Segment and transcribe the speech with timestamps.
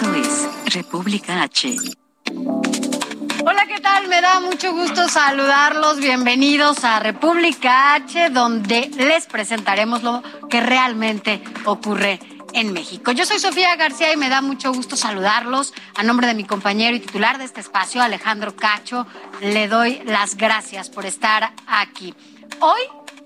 [0.00, 1.76] Esto es República H.
[3.44, 4.08] Hola, ¿qué tal?
[4.08, 5.98] Me da mucho gusto saludarlos.
[5.98, 12.18] Bienvenidos a República H, donde les presentaremos lo que realmente ocurre
[12.54, 13.12] en México.
[13.12, 15.74] Yo soy Sofía García y me da mucho gusto saludarlos.
[15.94, 19.06] A nombre de mi compañero y titular de este espacio, Alejandro Cacho,
[19.42, 22.14] le doy las gracias por estar aquí.
[22.60, 22.80] Hoy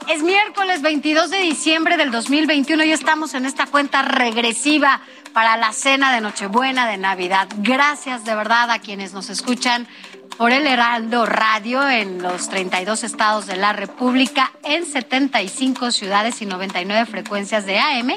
[0.08, 5.00] es miércoles 22 de diciembre del 2021 y estamos en esta cuenta regresiva
[5.32, 7.48] para la cena de Nochebuena de Navidad.
[7.58, 9.88] Gracias de verdad a quienes nos escuchan
[10.36, 16.46] por el Heraldo Radio en los 32 estados de la República, en 75 ciudades y
[16.46, 18.12] 99 frecuencias de AM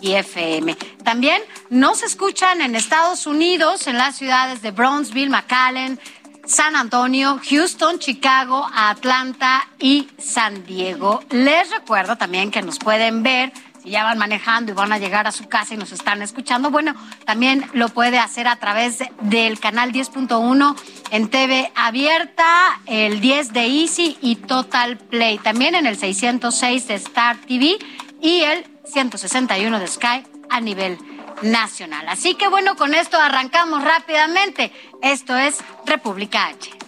[0.00, 0.76] y FM.
[1.02, 5.98] También nos escuchan en Estados Unidos, en las ciudades de Brownsville, McAllen,
[6.46, 11.22] San Antonio, Houston, Chicago, Atlanta y San Diego.
[11.30, 15.26] Les recuerdo también que nos pueden ver si ya van manejando y van a llegar
[15.26, 19.58] a su casa y nos están escuchando, bueno, también lo puede hacer a través del
[19.60, 20.76] canal 10.1
[21.10, 25.38] en TV abierta, el 10 de Easy y Total Play.
[25.38, 27.78] También en el 606 de Star TV
[28.20, 30.98] y el 161 de Sky a nivel
[31.42, 32.08] nacional.
[32.08, 34.72] Así que bueno, con esto arrancamos rápidamente.
[35.02, 36.84] Esto es República H.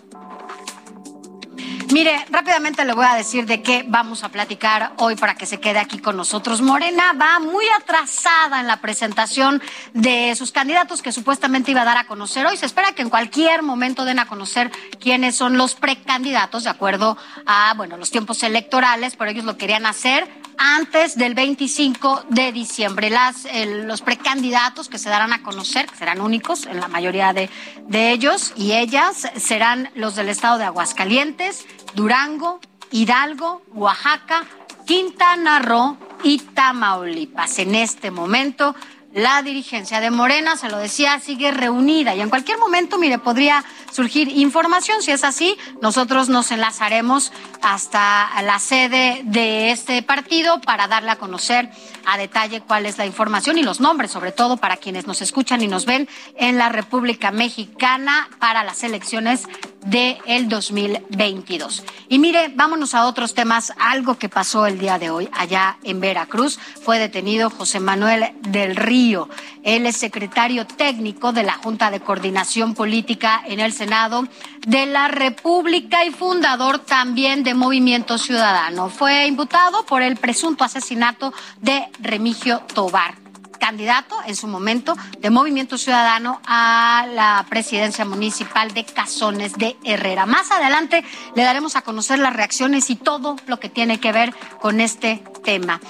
[1.93, 5.61] Mire, rápidamente le voy a decir de qué vamos a platicar hoy para que se
[5.61, 6.61] quede aquí con nosotros.
[6.61, 9.63] Morena va muy atrasada en la presentación
[9.95, 12.57] de sus candidatos que supuestamente iba a dar a conocer hoy.
[12.57, 17.17] Se espera que en cualquier momento den a conocer quiénes son los precandidatos de acuerdo
[17.47, 23.11] a, bueno, los tiempos electorales, pero ellos lo querían hacer antes del 25 de diciembre.
[23.11, 27.50] Las, los precandidatos que se darán a conocer, que serán únicos en la mayoría de,
[27.87, 34.44] de ellos y ellas, serán los del estado de Aguascalientes, Durango, Hidalgo, Oaxaca,
[34.87, 37.59] Quintana Roo y Tamaulipas.
[37.59, 38.75] En este momento,
[39.16, 43.65] la dirigencia de Morena, se lo decía, sigue reunida y en cualquier momento, mire, podría
[43.91, 45.00] surgir información.
[45.00, 47.32] Si es así, nosotros nos enlazaremos
[47.62, 51.71] hasta la sede de este partido para darle a conocer
[52.06, 55.61] a detalle cuál es la información y los nombres, sobre todo para quienes nos escuchan
[55.62, 59.44] y nos ven en la República Mexicana para las elecciones
[59.84, 61.84] del el 2022.
[62.09, 63.72] Y mire, vámonos a otros temas.
[63.78, 66.59] Algo que pasó el día de hoy allá en Veracruz.
[66.83, 69.28] Fue detenido José Manuel del Río.
[69.62, 74.27] Él es secretario técnico de la Junta de Coordinación Política en el Senado
[74.66, 78.91] de la República y fundador también de Movimiento Ciudadano.
[78.91, 83.15] Fue imputado por el presunto asesinato de Remigio Tobar
[83.56, 90.26] candidato en su momento de Movimiento Ciudadano a la presidencia municipal de Cazones de Herrera.
[90.26, 94.34] Más adelante le daremos a conocer las reacciones y todo lo que tiene que ver
[94.60, 95.81] con este tema.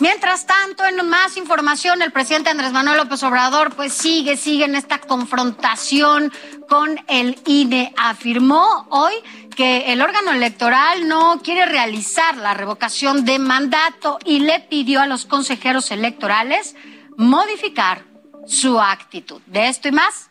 [0.00, 4.74] Mientras tanto, en más información, el presidente Andrés Manuel López Obrador pues sigue, sigue en
[4.74, 6.32] esta confrontación
[6.68, 7.94] con el INE.
[7.96, 9.14] Afirmó hoy
[9.54, 15.06] que el órgano electoral no quiere realizar la revocación de mandato y le pidió a
[15.06, 16.74] los consejeros electorales
[17.16, 18.04] modificar
[18.46, 19.40] su actitud.
[19.46, 20.28] De esto y más,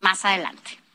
[0.00, 0.85] más adelante.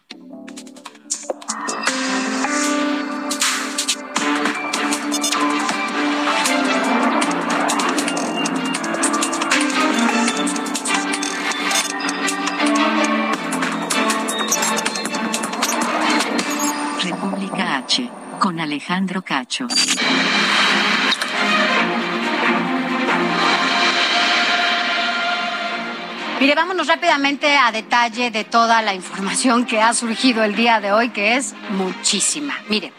[18.40, 19.68] Con Alejandro Cacho.
[26.40, 30.93] Mire, vámonos rápidamente a detalle de toda la información que ha surgido el día de
[30.93, 32.55] hoy, que es muchísima.
[32.70, 32.93] Mire,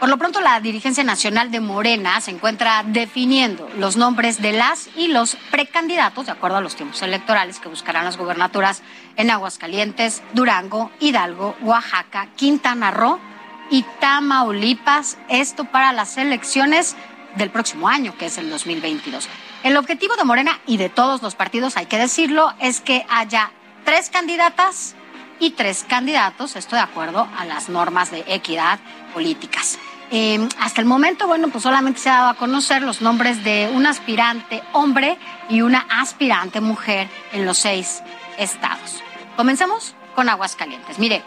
[0.00, 4.88] por lo pronto la dirigencia nacional de Morena se encuentra definiendo los nombres de las
[4.96, 8.82] y los precandidatos, de acuerdo a los tiempos electorales que buscarán las gubernaturas
[9.16, 13.20] en Aguascalientes, Durango, Hidalgo, Oaxaca, Quintana Roo
[13.70, 15.18] y Tamaulipas.
[15.28, 16.96] Esto para las elecciones
[17.36, 19.28] del próximo año, que es el 2022.
[19.62, 23.50] El objetivo de Morena y de todos los partidos, hay que decirlo, es que haya
[23.84, 24.94] tres candidatas
[25.40, 28.78] y tres candidatos, esto de acuerdo a las normas de equidad
[29.14, 29.78] políticas.
[30.10, 33.70] Eh, hasta el momento, bueno, pues solamente se ha dado a conocer los nombres de
[33.74, 35.18] un aspirante hombre
[35.50, 38.02] y una aspirante mujer en los seis
[38.38, 39.02] estados.
[39.36, 40.98] Comencemos con Aguascalientes.
[40.98, 41.22] Mire,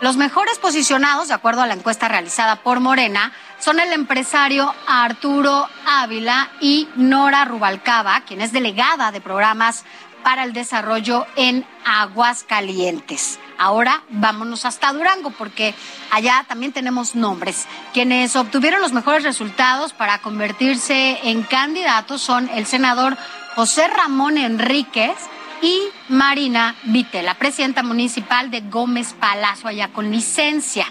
[0.00, 5.68] los mejores posicionados, de acuerdo a la encuesta realizada por Morena, son el empresario Arturo
[5.84, 9.84] Ávila y Nora Rubalcaba, quien es delegada de programas
[10.22, 13.40] para el desarrollo en Aguascalientes.
[13.58, 15.74] Ahora vámonos hasta Durango porque
[16.12, 17.66] allá también tenemos nombres.
[17.92, 23.16] Quienes obtuvieron los mejores resultados para convertirse en candidatos son el senador
[23.56, 25.16] José Ramón Enríquez,
[25.62, 30.86] y Marina Vite, la presidenta municipal de Gómez Palacio, allá con licencia.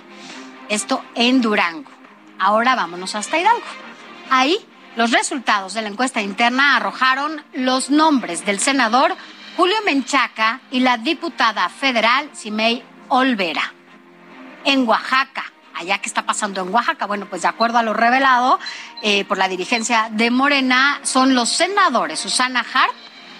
[0.69, 1.91] Esto en Durango.
[2.39, 3.61] Ahora vámonos hasta Hidalgo.
[4.29, 4.57] Ahí
[4.95, 9.15] los resultados de la encuesta interna arrojaron los nombres del senador
[9.57, 13.73] Julio Menchaca y la diputada federal Simei Olvera.
[14.63, 15.45] En Oaxaca,
[15.75, 18.59] allá que está pasando en Oaxaca, bueno, pues de acuerdo a lo revelado
[19.01, 22.93] eh, por la dirigencia de Morena, son los senadores Susana Hart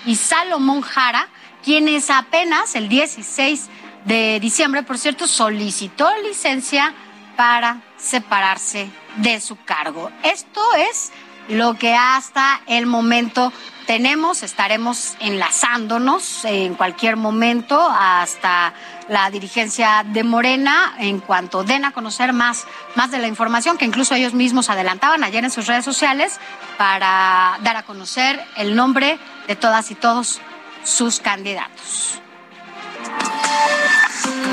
[0.06, 1.28] y Salomón Jara,
[1.64, 3.70] quienes apenas el 16
[4.06, 6.94] de diciembre, por cierto, solicitó licencia
[7.36, 10.12] para separarse de su cargo.
[10.24, 10.62] Esto
[10.92, 11.12] es
[11.50, 13.52] lo que hasta el momento
[13.86, 18.74] tenemos, estaremos enlazándonos en cualquier momento hasta
[19.10, 22.66] la dirigencia de Morena en cuanto den a conocer más,
[22.96, 26.40] más de la información que incluso ellos mismos adelantaban ayer en sus redes sociales
[26.78, 29.18] para dar a conocer el nombre
[29.48, 30.42] de todas y todos
[30.84, 32.22] sus candidatos.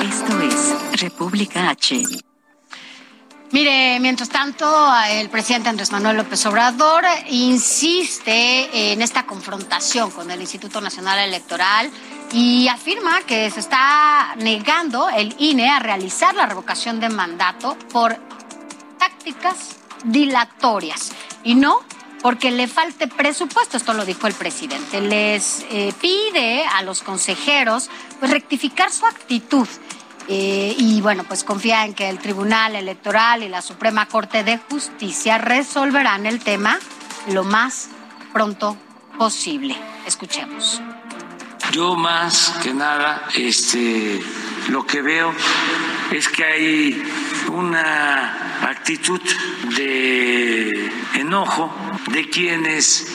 [0.02, 2.31] Esto es República H.
[3.52, 4.66] Mire, mientras tanto,
[5.10, 11.90] el presidente Andrés Manuel López Obrador insiste en esta confrontación con el Instituto Nacional Electoral
[12.32, 18.16] y afirma que se está negando el INE a realizar la revocación de mandato por
[18.98, 21.12] tácticas dilatorias
[21.44, 21.80] y no
[22.22, 25.02] porque le falte presupuesto, esto lo dijo el presidente.
[25.02, 29.68] Les eh, pide a los consejeros pues, rectificar su actitud
[30.28, 34.58] eh, y bueno, pues confía en que el Tribunal Electoral y la Suprema Corte de
[34.58, 36.78] Justicia resolverán el tema
[37.32, 37.88] lo más
[38.32, 38.76] pronto
[39.18, 39.76] posible.
[40.06, 40.80] Escuchemos.
[41.72, 44.20] Yo más que nada, este,
[44.68, 45.32] lo que veo
[46.10, 47.02] es que hay
[47.48, 49.20] una actitud
[49.76, 51.74] de enojo
[52.10, 53.06] de quienes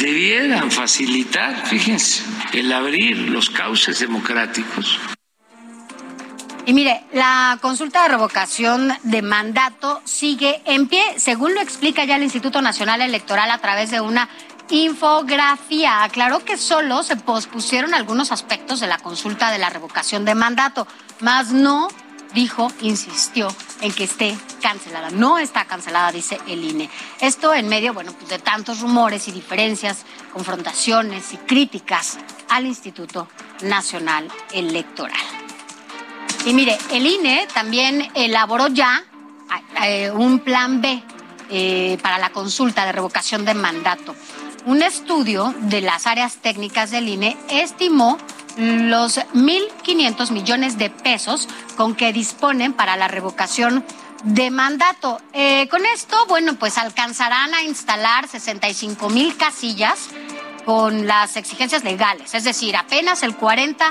[0.00, 2.22] debieran facilitar, fíjense,
[2.52, 4.98] el abrir los cauces democráticos
[6.68, 12.16] y mire, la consulta de revocación de mandato sigue en pie, según lo explica ya
[12.16, 14.28] el Instituto Nacional Electoral a través de una
[14.68, 16.02] infografía.
[16.02, 20.86] Aclaró que solo se pospusieron algunos aspectos de la consulta de la revocación de mandato,
[21.20, 21.88] más no
[22.34, 23.48] dijo, insistió
[23.80, 25.08] en que esté cancelada.
[25.08, 26.90] No está cancelada, dice el INE.
[27.22, 30.04] Esto en medio, bueno, pues de tantos rumores y diferencias,
[30.34, 32.18] confrontaciones y críticas
[32.50, 33.26] al Instituto
[33.62, 35.37] Nacional Electoral.
[36.48, 39.04] Y mire, el INE también elaboró ya
[39.84, 41.02] eh, un plan B
[41.50, 44.16] eh, para la consulta de revocación de mandato.
[44.64, 48.16] Un estudio de las áreas técnicas del INE estimó
[48.56, 53.84] los 1.500 millones de pesos con que disponen para la revocación
[54.24, 55.20] de mandato.
[55.34, 60.08] Eh, con esto, bueno, pues alcanzarán a instalar 65 mil casillas
[60.64, 63.84] con las exigencias legales, es decir, apenas el 40%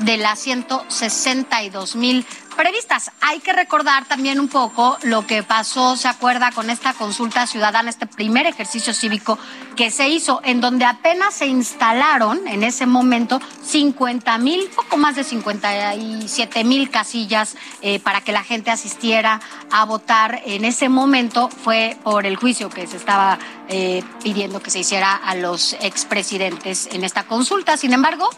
[0.00, 2.26] de las 162 mil
[2.60, 3.10] previstas.
[3.22, 7.88] Hay que recordar también un poco lo que pasó, se acuerda, con esta consulta ciudadana,
[7.88, 9.38] este primer ejercicio cívico
[9.76, 15.16] que se hizo, en donde apenas se instalaron en ese momento 50 mil, poco más
[15.16, 19.40] de 57 mil casillas eh, para que la gente asistiera
[19.70, 20.42] a votar.
[20.44, 23.38] En ese momento fue por el juicio que se estaba
[23.68, 27.78] eh, pidiendo que se hiciera a los expresidentes en esta consulta.
[27.78, 28.28] Sin embargo,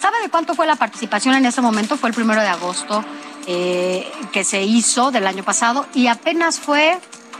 [0.00, 1.96] ¿sabe de cuánto fue la participación en ese momento?
[1.96, 3.04] Fue el primero de agosto
[3.46, 6.98] eh, que se hizo del año pasado y apenas fue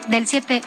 [0.09, 0.63] del 7%.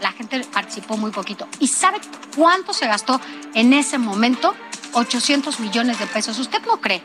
[0.00, 1.46] La gente participó muy poquito.
[1.60, 2.00] ¿Y sabe
[2.36, 3.20] cuánto se gastó
[3.54, 4.54] en ese momento?
[4.94, 6.38] 800 millones de pesos.
[6.38, 7.02] ¿Usted no cree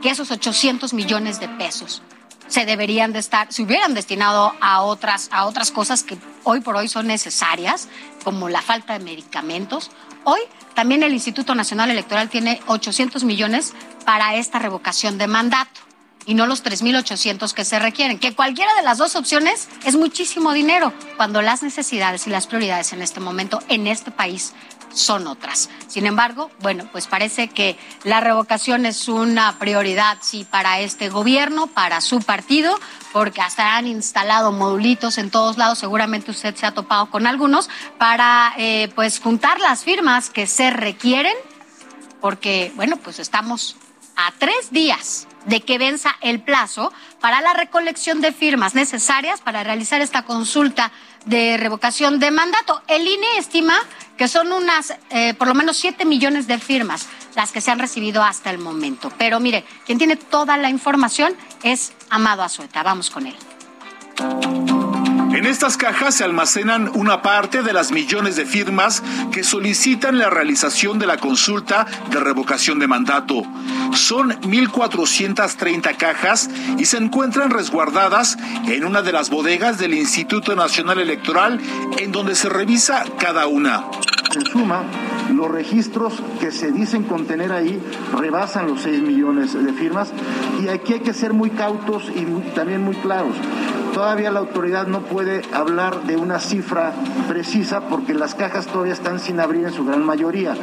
[0.00, 2.02] que esos 800 millones de pesos
[2.46, 6.76] se deberían de estar, se hubieran destinado a otras, a otras cosas que hoy por
[6.76, 7.88] hoy son necesarias,
[8.22, 9.90] como la falta de medicamentos?
[10.24, 10.40] Hoy
[10.74, 15.89] también el Instituto Nacional Electoral tiene 800 millones para esta revocación de mandato
[16.26, 18.18] y no los 3.800 que se requieren.
[18.18, 22.92] Que cualquiera de las dos opciones es muchísimo dinero cuando las necesidades y las prioridades
[22.92, 24.54] en este momento en este país
[24.92, 25.70] son otras.
[25.86, 31.68] Sin embargo, bueno, pues parece que la revocación es una prioridad, sí, para este gobierno,
[31.68, 32.78] para su partido,
[33.12, 37.68] porque hasta han instalado modulitos en todos lados, seguramente usted se ha topado con algunos,
[37.98, 41.34] para eh, pues juntar las firmas que se requieren,
[42.20, 43.76] porque, bueno, pues estamos
[44.26, 49.64] a tres días de que venza el plazo para la recolección de firmas necesarias para
[49.64, 50.92] realizar esta consulta
[51.24, 52.82] de revocación de mandato.
[52.88, 53.74] El INE estima
[54.16, 57.78] que son unas, eh, por lo menos 7 millones de firmas las que se han
[57.78, 59.10] recibido hasta el momento.
[59.16, 62.82] Pero mire, quien tiene toda la información es Amado Azueta.
[62.82, 64.59] Vamos con él.
[65.40, 70.28] En estas cajas se almacenan una parte de las millones de firmas que solicitan la
[70.28, 73.42] realización de la consulta de revocación de mandato.
[73.94, 80.98] Son 1.430 cajas y se encuentran resguardadas en una de las bodegas del Instituto Nacional
[80.98, 81.58] Electoral
[81.96, 83.86] en donde se revisa cada una.
[84.34, 84.84] En suma,
[85.32, 87.80] los registros que se dicen contener ahí
[88.12, 90.12] rebasan los 6 millones de firmas
[90.62, 93.34] y aquí hay que ser muy cautos y también muy claros.
[93.92, 96.92] Todavía la autoridad no puede hablar de una cifra
[97.28, 100.54] precisa porque las cajas todavía están sin abrir en su gran mayoría.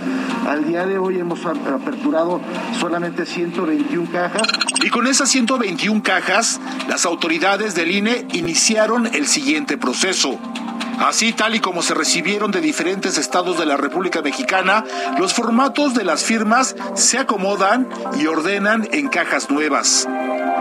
[0.47, 2.39] Al día de hoy hemos aperturado
[2.79, 4.43] solamente 121 cajas.
[4.83, 10.39] Y con esas 121 cajas, las autoridades del INE iniciaron el siguiente proceso
[10.99, 14.83] Así, tal y como se recibieron de diferentes estados de la República Mexicana,
[15.19, 17.87] los formatos de las firmas se acomodan
[18.19, 20.07] y ordenan en cajas nuevas.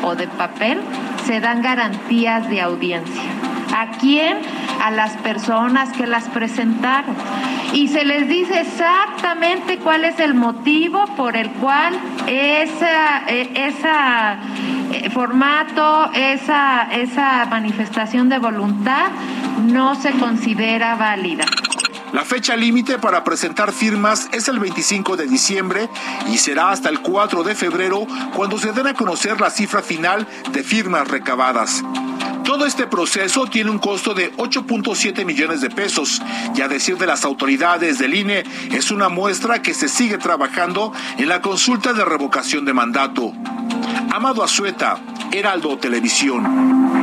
[0.05, 0.81] o de papel,
[1.27, 3.23] se dan garantías de audiencia.
[3.73, 4.39] ¿A quién?
[4.81, 7.15] A las personas que las presentaron.
[7.73, 11.95] Y se les dice exactamente cuál es el motivo por el cual
[12.27, 14.39] esa, e, esa
[14.93, 19.11] eh, formato, esa, esa manifestación de voluntad
[19.63, 21.45] no se considera válida.
[22.13, 25.89] La fecha límite para presentar firmas es el 25 de diciembre
[26.29, 30.27] y será hasta el 4 de febrero cuando se den a conocer la cifra final
[30.53, 31.85] de firmas recabadas.
[32.45, 36.21] Todo este proceso tiene un costo de 8.7 millones de pesos
[36.57, 40.93] y a decir de las autoridades del INE es una muestra que se sigue trabajando
[41.17, 43.33] en la consulta de revocación de mandato.
[44.11, 44.99] Amado Azueta,
[45.31, 47.00] Heraldo Televisión.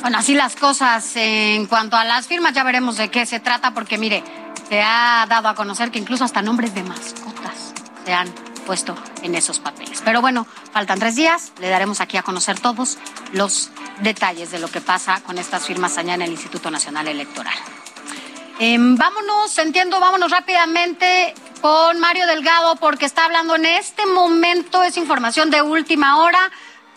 [0.00, 3.74] Bueno, así las cosas en cuanto a las firmas, ya veremos de qué se trata,
[3.74, 4.24] porque mire,
[4.68, 8.32] se ha dado a conocer que incluso hasta nombres de mascotas se han
[8.64, 10.00] puesto en esos papeles.
[10.02, 12.96] Pero bueno, faltan tres días, le daremos aquí a conocer todos
[13.32, 17.54] los detalles de lo que pasa con estas firmas allá en el Instituto Nacional Electoral.
[18.58, 24.96] Em, vámonos, entiendo, vámonos rápidamente con Mario Delgado porque está hablando en este momento, es
[24.96, 26.50] información de última hora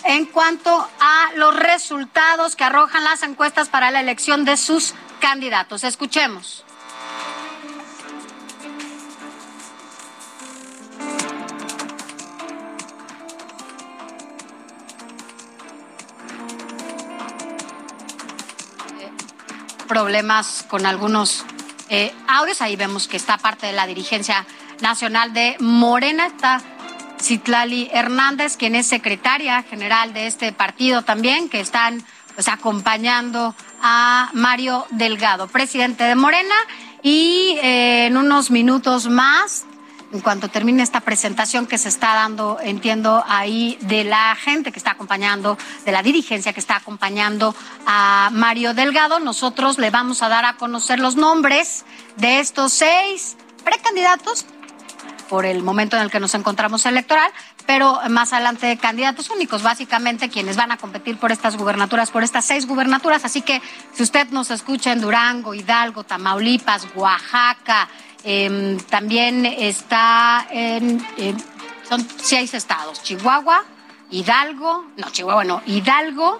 [0.03, 5.83] en cuanto a los resultados que arrojan las encuestas para la elección de sus candidatos.
[5.83, 6.63] Escuchemos.
[19.93, 21.45] problemas con algunos
[21.89, 22.63] eh, audios.
[22.63, 24.43] Ahí vemos que está parte de la dirigencia
[24.81, 26.25] nacional de Morena.
[26.25, 26.63] Está
[27.23, 32.03] Citlali Hernández, quien es secretaria general de este partido también, que están
[32.35, 36.55] pues, acompañando a Mario Delgado, presidente de Morena.
[37.01, 39.65] Y eh, en unos minutos más,
[40.11, 44.77] en cuanto termine esta presentación que se está dando, entiendo, ahí de la gente que
[44.77, 50.29] está acompañando, de la dirigencia que está acompañando a Mario Delgado, nosotros le vamos a
[50.29, 51.85] dar a conocer los nombres
[52.17, 54.45] de estos seis precandidatos
[55.33, 57.31] por el momento en el que nos encontramos electoral,
[57.65, 62.45] pero más adelante candidatos únicos, básicamente quienes van a competir por estas gubernaturas, por estas
[62.45, 63.25] seis gubernaturas.
[63.25, 63.59] Así que
[63.93, 67.89] si usted nos escucha en Durango, Hidalgo, Tamaulipas, Oaxaca,
[68.23, 71.03] em, también está en,
[71.89, 73.63] son seis estados, Chihuahua,
[74.11, 76.39] Hidalgo, no, Chihuahua no, Hidalgo,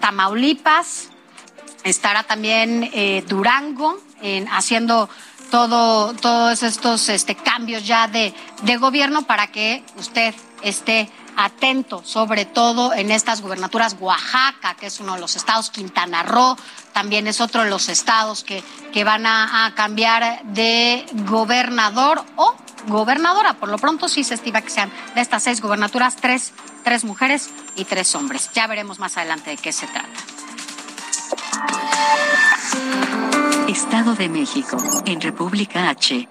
[0.00, 1.10] Tamaulipas,
[1.84, 5.10] estará también eh, Durango en, haciendo
[5.52, 8.32] todo, todos estos este, cambios ya de,
[8.62, 13.94] de gobierno para que usted esté atento, sobre todo en estas gubernaturas.
[14.00, 16.56] Oaxaca, que es uno de los estados, Quintana Roo,
[16.94, 22.54] también es otro de los estados que, que van a, cambiar de gobernador o
[22.86, 23.52] gobernadora.
[23.52, 27.50] Por lo pronto sí se estima que sean de estas seis gubernaturas, tres, tres mujeres
[27.76, 28.48] y tres hombres.
[28.54, 30.08] Ya veremos más adelante de qué se trata.
[33.68, 34.76] Estado de México,
[35.06, 36.28] en República H.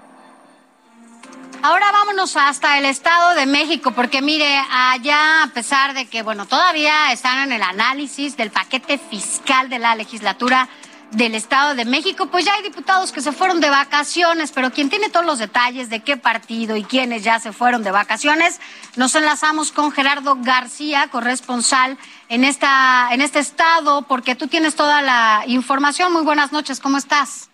[1.64, 6.46] Ahora vámonos hasta el Estado de México, porque mire, allá, a pesar de que, bueno,
[6.46, 10.68] todavía están en el análisis del paquete fiscal de la legislatura
[11.12, 14.90] del Estado de México, pues ya hay diputados que se fueron de vacaciones, pero quien
[14.90, 18.60] tiene todos los detalles de qué partido y quiénes ya se fueron de vacaciones,
[18.96, 21.98] nos enlazamos con Gerardo García, corresponsal
[22.30, 26.14] en, esta, en este estado, porque tú tienes toda la información.
[26.14, 27.50] Muy buenas noches, ¿cómo estás?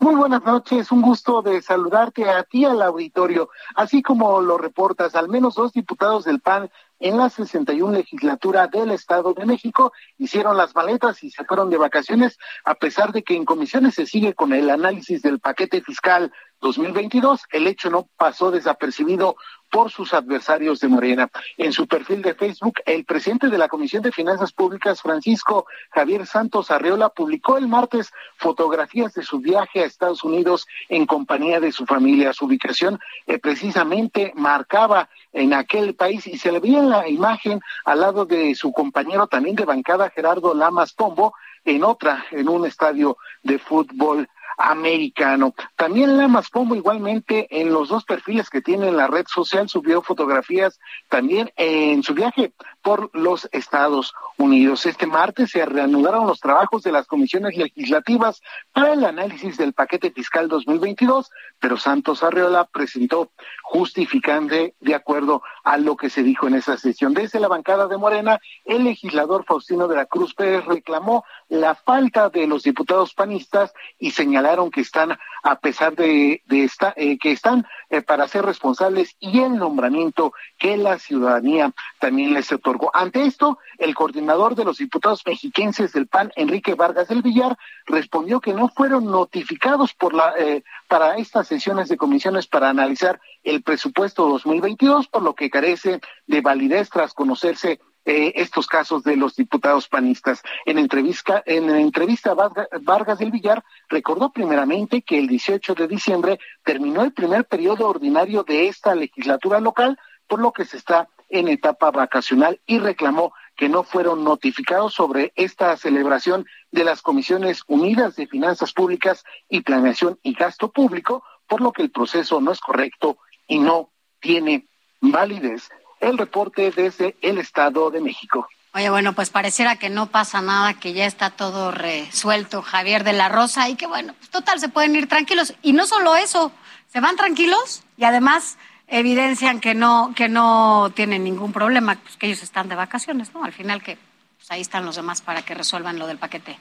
[0.00, 3.48] Muy buenas noches, un gusto de saludarte a ti al auditorio.
[3.74, 6.70] Así como lo reportas, al menos dos diputados del PAN
[7.04, 11.76] en la 61 legislatura del Estado de México hicieron las maletas y se fueron de
[11.76, 16.32] vacaciones, a pesar de que en comisiones se sigue con el análisis del paquete fiscal
[16.64, 17.42] 2022.
[17.50, 19.36] El hecho no pasó desapercibido
[19.70, 21.28] por sus adversarios de Morena.
[21.58, 26.26] En su perfil de Facebook, el presidente de la Comisión de Finanzas Públicas, Francisco Javier
[26.26, 31.70] Santos Arreola, publicó el martes fotografías de su viaje a Estados Unidos en compañía de
[31.70, 32.32] su familia.
[32.32, 37.60] Su ubicación eh, precisamente marcaba en aquel país y se le veía en la imagen
[37.84, 42.66] al lado de su compañero también de bancada, Gerardo Lamas Pombo, en otra, en un
[42.66, 45.54] estadio de fútbol americano.
[45.76, 50.02] También Lamas Pombo igualmente en los dos perfiles que tiene en la red social subió
[50.02, 52.52] fotografías también en su viaje
[52.84, 54.84] por los Estados Unidos.
[54.84, 60.10] Este martes se reanudaron los trabajos de las comisiones legislativas para el análisis del paquete
[60.10, 63.30] fiscal 2022, pero Santos Arreola presentó
[63.62, 67.14] justificante de acuerdo a lo que se dijo en esa sesión.
[67.14, 72.28] Desde la bancada de Morena, el legislador Faustino de la Cruz Pérez reclamó la falta
[72.28, 77.30] de los diputados panistas y señalaron que están, a pesar de, de esta, eh, que
[77.30, 82.90] están eh, para ser responsables y el nombramiento que la ciudadanía también les otorgó.
[82.94, 88.40] Ante esto, el coordinador de los diputados mexiquenses del PAN, Enrique Vargas del Villar, respondió
[88.40, 93.62] que no fueron notificados por la, eh, para estas sesiones de comisiones para analizar el
[93.62, 99.34] presupuesto 2022, por lo que carece de validez tras conocerse eh, estos casos de los
[99.34, 100.42] diputados panistas.
[100.66, 102.34] En entrevista, en entrevista
[102.82, 108.42] Vargas del Villar recordó primeramente que el 18 de diciembre terminó el primer periodo ordinario
[108.44, 113.68] de esta legislatura local, por lo que se está en etapa vacacional y reclamó que
[113.68, 120.18] no fueron notificados sobre esta celebración de las Comisiones Unidas de Finanzas Públicas y Planeación
[120.22, 123.90] y Gasto Público, por lo que el proceso no es correcto y no
[124.20, 124.66] tiene
[125.00, 125.70] validez
[126.08, 128.48] el reporte desde el Estado de México.
[128.74, 133.12] Oye, bueno, pues pareciera que no pasa nada, que ya está todo resuelto, Javier de
[133.12, 135.54] la Rosa, y que bueno, pues total, se pueden ir tranquilos.
[135.62, 136.50] Y no solo eso,
[136.88, 142.26] se van tranquilos y además evidencian que no, que no tienen ningún problema, pues que
[142.26, 143.44] ellos están de vacaciones, ¿no?
[143.44, 143.96] Al final que
[144.36, 146.58] pues ahí están los demás para que resuelvan lo del paquete,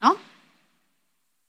[0.00, 0.16] ¿no?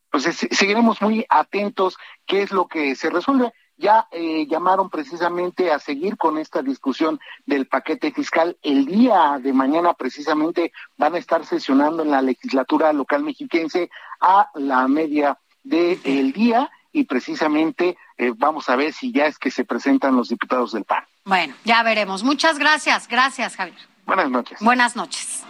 [0.10, 5.80] Pues seguiremos muy atentos qué es lo que se resuelve ya eh, llamaron precisamente a
[5.80, 8.56] seguir con esta discusión del paquete fiscal.
[8.62, 13.90] El día de mañana precisamente van a estar sesionando en la legislatura local mexiquense
[14.22, 19.50] a la media del día y precisamente eh, vamos a ver si ya es que
[19.50, 21.04] se presentan los diputados del PAN.
[21.26, 22.24] Bueno, ya veremos.
[22.24, 23.08] Muchas gracias.
[23.08, 23.80] Gracias, Javier.
[24.06, 24.60] Buenas noches.
[24.62, 25.44] Buenas noches.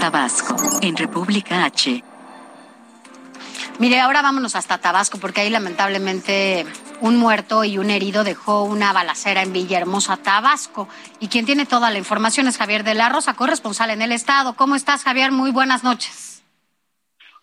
[0.00, 2.15] Tabasco, en República H.
[3.78, 6.66] Mire, ahora vámonos hasta Tabasco, porque ahí lamentablemente
[7.00, 10.88] un muerto y un herido dejó una balacera en Villahermosa, Tabasco.
[11.20, 14.54] Y quien tiene toda la información es Javier de la Rosa, corresponsal en el estado.
[14.54, 15.32] ¿Cómo estás, Javier?
[15.32, 16.35] Muy buenas noches.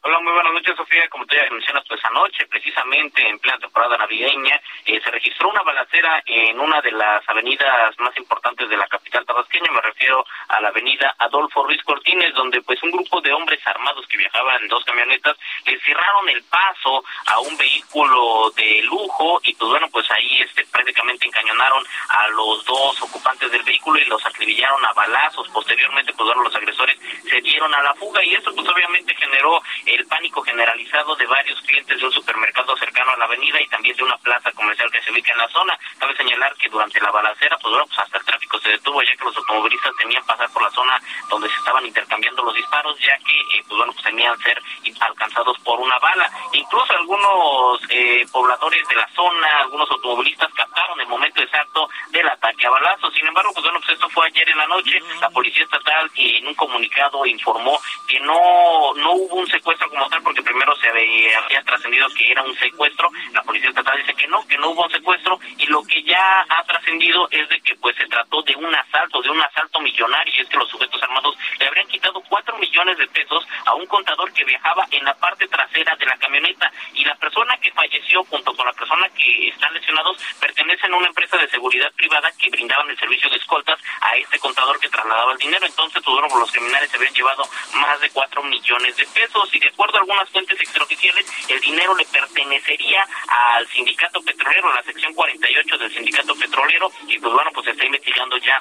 [0.05, 1.07] Hola, muy buenas noches, Sofía.
[1.07, 5.61] Como tú ya mencionas, pues anoche, precisamente en plena temporada navideña, eh, se registró una
[5.61, 9.71] balacera en una de las avenidas más importantes de la capital tabasqueña.
[9.71, 14.05] Me refiero a la avenida Adolfo Ruiz Cortines, donde pues un grupo de hombres armados
[14.07, 19.55] que viajaban en dos camionetas le cerraron el paso a un vehículo de lujo y
[19.55, 24.25] pues bueno, pues ahí este prácticamente encañonaron a los dos ocupantes del vehículo y los
[24.25, 25.47] acribillaron a balazos.
[25.47, 26.52] Posteriormente, pues bueno, los
[26.93, 31.25] agresores se dieron a la fuga y esto pues obviamente generó el pánico generalizado de
[31.25, 34.91] varios clientes de un supermercado cercano a la avenida y también de una plaza comercial
[34.91, 35.77] que se ubica en la zona.
[35.99, 39.15] Cabe señalar que durante la balacera, pues bueno, pues hasta el tráfico se detuvo ya
[39.15, 43.17] que los automovilistas temían pasar por la zona donde se estaban intercambiando los disparos, ya
[43.17, 44.62] que, eh, pues bueno, pues temían ser
[44.99, 46.29] alcanzados por una bala.
[46.53, 52.67] Incluso algunos eh, pobladores de la zona, algunos automovilistas captaron el momento exacto del ataque
[52.67, 53.13] a balazos.
[53.13, 55.01] Sin embargo, pues bueno, pues esto fue ayer en la noche.
[55.19, 55.62] La policía
[56.53, 61.63] un comunicado informó que no, no hubo un secuestro como tal, porque primero se había,
[61.63, 63.09] trascendido que era un secuestro.
[63.31, 65.39] La policía estatal dice que no, que no hubo un secuestro.
[65.57, 69.21] Y lo que ya ha trascendido es de que pues se trató de un asalto,
[69.21, 70.33] de un asalto millonario.
[70.35, 73.85] Y es que los sujetos armados le habrían quitado cuatro millones de pesos a un
[73.87, 76.71] contador que viajaba en la parte trasera de la camioneta.
[76.93, 81.07] Y la persona que falleció junto con la persona que están lesionados pertenecen a una
[81.07, 85.31] empresa de seguridad privada que brindaban el servicio de escoltas a este contador que trasladaba
[85.31, 85.65] el dinero.
[85.65, 86.02] Entonces,
[86.34, 87.43] bueno, los criminales se habían llevado
[87.76, 89.50] más de cuatro millones de pesos.
[89.54, 94.76] Y de acuerdo a algunas fuentes extraoficiales, el dinero le pertenecería al sindicato petrolero, a
[94.76, 96.91] la sección 48 del sindicato petrolero.
[97.08, 98.60] Y pues bueno, pues se está investigando ya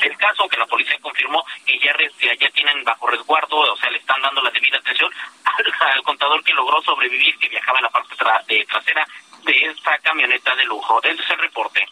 [0.00, 1.94] el caso que la policía confirmó que ya,
[2.40, 5.10] ya tienen bajo resguardo, o sea, le están dando la debida atención
[5.94, 9.06] al, contador que logró sobrevivir, que viajaba en la parte trasera
[9.44, 11.00] de esta camioneta de lujo.
[11.02, 11.86] Ese es el reporte.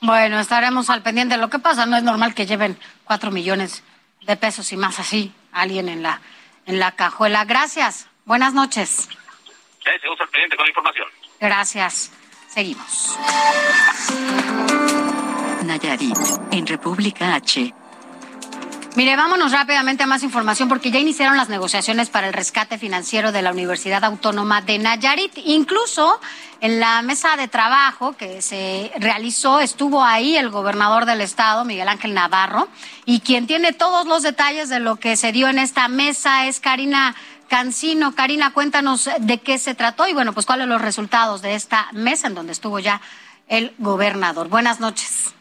[0.00, 1.36] Bueno, estaremos al pendiente.
[1.36, 3.82] Lo que pasa, no es normal que lleven cuatro millones
[4.26, 6.20] de pesos y más así alguien en la,
[6.66, 7.44] en la cajuela.
[7.44, 8.08] Gracias.
[8.24, 9.08] Buenas noches.
[9.08, 11.08] Sí, seguimos al pendiente con la información.
[11.40, 12.12] Gracias.
[12.48, 13.18] Seguimos.
[15.64, 16.16] Nayarit,
[16.52, 17.74] en República H.
[18.96, 23.32] Mire, vámonos rápidamente a más información porque ya iniciaron las negociaciones para el rescate financiero
[23.32, 25.32] de la Universidad Autónoma de Nayarit.
[25.44, 26.20] Incluso
[26.60, 31.88] en la mesa de trabajo que se realizó estuvo ahí el gobernador del estado, Miguel
[31.88, 32.68] Ángel Navarro,
[33.04, 36.60] y quien tiene todos los detalles de lo que se dio en esta mesa es
[36.60, 37.16] Karina
[37.48, 38.14] Cancino.
[38.14, 42.28] Karina, cuéntanos de qué se trató y bueno, pues cuáles los resultados de esta mesa
[42.28, 43.00] en donde estuvo ya
[43.48, 44.48] el gobernador.
[44.48, 45.34] Buenas noches.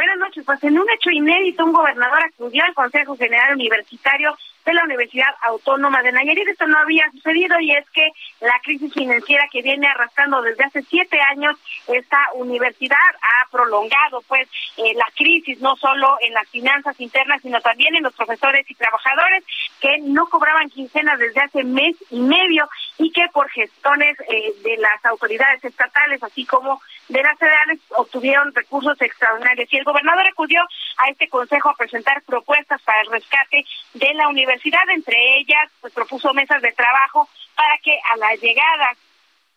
[0.00, 0.44] Buenas noches.
[0.46, 4.34] Pues en un hecho inédito, un gobernador acudió al Consejo General Universitario
[4.64, 6.48] de la Universidad Autónoma de Nayarit.
[6.48, 8.08] Esto no había sucedido y es que
[8.40, 11.54] la crisis financiera que viene arrastrando desde hace siete años
[11.86, 17.60] esta universidad ha prolongado pues eh, la crisis no solo en las finanzas internas sino
[17.60, 19.44] también en los profesores y trabajadores
[19.80, 22.68] que no cobraban quincenas desde hace mes y medio
[23.00, 28.54] y que por gestones eh, de las autoridades estatales así como de las federales obtuvieron
[28.54, 30.60] recursos extraordinarios y el gobernador acudió
[30.98, 35.94] a este consejo a presentar propuestas para el rescate de la universidad entre ellas, pues
[35.94, 38.94] propuso mesas de trabajo para que a la llegada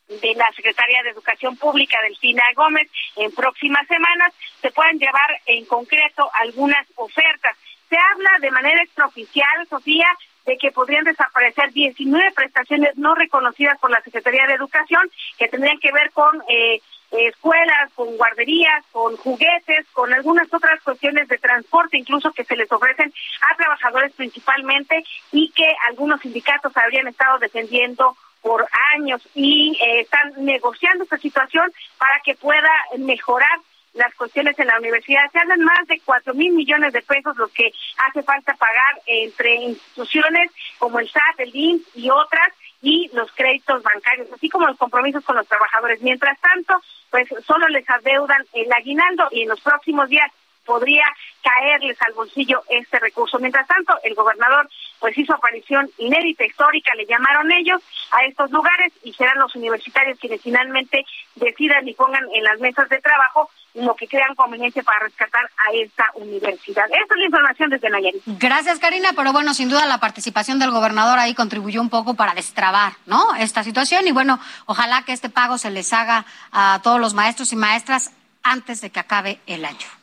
[0.08, 5.66] de la Secretaría de Educación Pública, Delfina Gómez, en próximas semanas se puedan llevar en
[5.66, 7.58] concreto algunas ofertas.
[7.90, 10.08] Se habla de manera extraoficial, Sofía,
[10.46, 15.80] de que podrían desaparecer 19 prestaciones no reconocidas por la Secretaría de Educación que tendrían
[15.80, 21.98] que ver con eh, escuelas, con guarderías, con juguetes, con algunas otras cuestiones de transporte,
[21.98, 23.14] incluso que se les ofrecen
[23.52, 30.34] a trabajadores principalmente y que algunos sindicatos habrían estado defendiendo por años y eh, están
[30.44, 33.60] negociando esta situación para que pueda mejorar
[33.94, 35.32] las cuestiones en la universidad.
[35.32, 37.72] Se hablan más de cuatro mil millones de pesos los que
[38.08, 42.50] hace falta pagar entre instituciones como el SAT, el INS y otras
[42.82, 46.02] y los créditos bancarios, así como los compromisos con los trabajadores.
[46.02, 50.30] Mientras tanto, pues solo les adeudan el aguinaldo y en los próximos días
[50.66, 51.06] podría
[51.42, 53.40] caerles al bolsillo este recurso.
[53.40, 58.94] Mientras tanto, el gobernador pues hizo aparición inédita, histórica, le llamaron ellos a estos lugares
[59.04, 63.96] y serán los universitarios quienes finalmente decidan y pongan en las mesas de trabajo lo
[63.96, 66.86] que crean conveniencia para rescatar a esta universidad.
[66.86, 68.22] Esta es la información desde Nayarit.
[68.26, 72.34] Gracias, Karina, pero bueno, sin duda la participación del gobernador ahí contribuyó un poco para
[72.34, 73.36] destrabar, ¿no?
[73.36, 77.52] Esta situación y bueno, ojalá que este pago se les haga a todos los maestros
[77.52, 78.12] y maestras
[78.44, 80.03] antes de que acabe el año.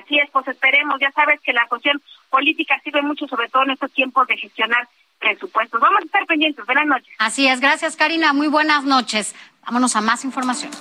[0.00, 0.98] Así es, pues esperemos.
[1.00, 4.88] Ya sabes que la cuestión política sirve mucho, sobre todo en estos tiempos de gestionar
[5.18, 5.80] presupuestos.
[5.80, 6.64] Vamos a estar pendientes.
[6.66, 7.14] Buenas noches.
[7.18, 7.60] Así es.
[7.60, 8.32] Gracias, Karina.
[8.32, 9.34] Muy buenas noches.
[9.64, 10.72] Vámonos a más información.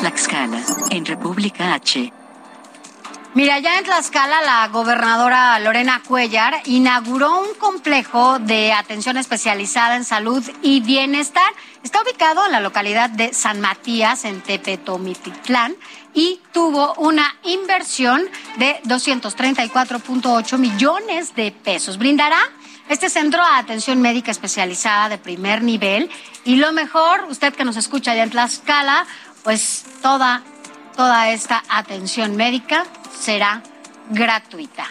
[0.00, 2.12] Tlaxcala, en República H.
[3.38, 10.04] Mira, ya en Tlaxcala la gobernadora Lorena Cuellar inauguró un complejo de atención especializada en
[10.04, 11.48] salud y bienestar.
[11.84, 15.76] Está ubicado en la localidad de San Matías, en Tepetomititlán,
[16.12, 21.96] y tuvo una inversión de 234.8 millones de pesos.
[21.96, 22.40] Brindará
[22.88, 26.10] este centro de atención médica especializada de primer nivel
[26.44, 29.06] y lo mejor, usted que nos escucha allá en Tlaxcala,
[29.44, 30.42] pues toda,
[30.96, 33.62] toda esta atención médica será
[34.10, 34.86] gratuita.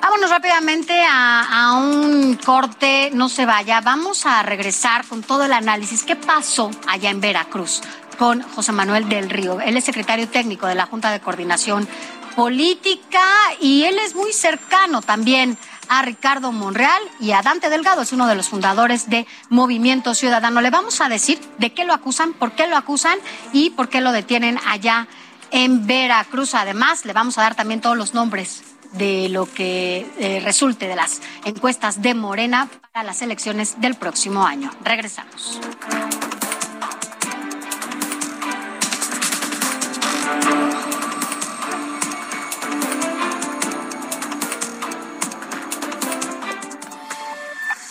[0.00, 3.80] Vámonos rápidamente a, un corte, no se vaya.
[3.80, 6.04] Vamos a regresar con todo el análisis.
[6.04, 7.82] ¿Qué pasó allá en Veracruz
[8.16, 9.60] con José Manuel del Río?
[9.60, 11.88] Él es secretario técnico de la Junta de Coordinación
[12.36, 13.24] Política
[13.60, 18.26] y él es muy cercano también a Ricardo Monreal y a Dante Delgado, es uno
[18.26, 20.60] de los fundadores de Movimiento Ciudadano.
[20.60, 23.18] Le vamos a decir de qué lo acusan, por qué lo acusan
[23.52, 25.08] y por qué lo detienen allá
[25.50, 26.54] en Veracruz.
[26.54, 30.96] Además, le vamos a dar también todos los nombres de lo que eh, resulte de
[30.96, 34.70] las encuestas de Morena para las elecciones del próximo año.
[34.82, 35.60] Regresamos.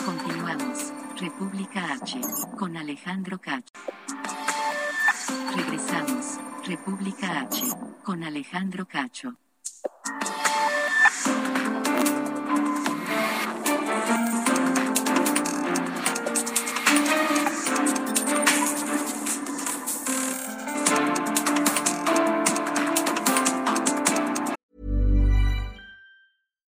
[0.06, 0.94] Continuamos.
[1.18, 2.22] República H.
[2.58, 3.74] Con Alejandro Cacho.
[5.56, 6.15] Regresamos.
[6.66, 7.68] República H.
[8.04, 9.36] Con Alejandro Cacho.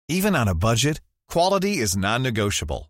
[0.09, 2.90] Even on a budget, quality is non-negotiable.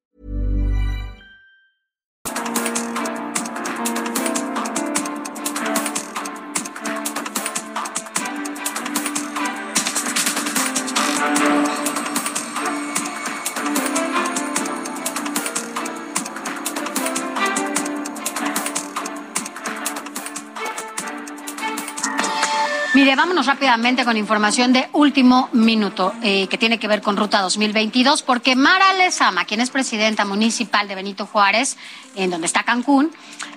[23.01, 27.41] Mire, vámonos rápidamente con información de último minuto eh, que tiene que ver con Ruta
[27.41, 31.77] 2022, porque Mara Lezama, quien es presidenta municipal de Benito Juárez,
[32.15, 33.09] en donde está Cancún,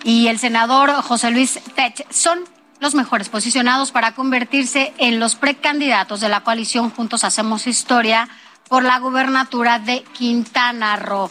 [0.03, 2.39] y el senador José Luis Pech son
[2.81, 8.31] los mejores posicionados para convertirse en los precandidatos de la coalición Juntos Hacemos Historia
[8.71, 11.31] por la gubernatura de Quintana Roo.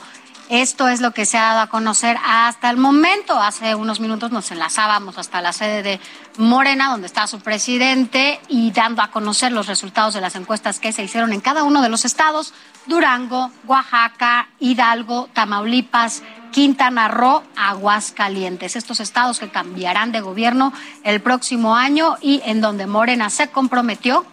[0.53, 3.39] Esto es lo que se ha dado a conocer hasta el momento.
[3.39, 5.99] Hace unos minutos nos enlazábamos hasta la sede de
[6.37, 10.91] Morena, donde está su presidente, y dando a conocer los resultados de las encuestas que
[10.91, 12.53] se hicieron en cada uno de los estados,
[12.85, 18.75] Durango, Oaxaca, Hidalgo, Tamaulipas, Quintana Roo, Aguascalientes.
[18.75, 20.71] Estos estados que cambiarán de gobierno
[21.03, 24.23] el próximo año y en donde Morena se comprometió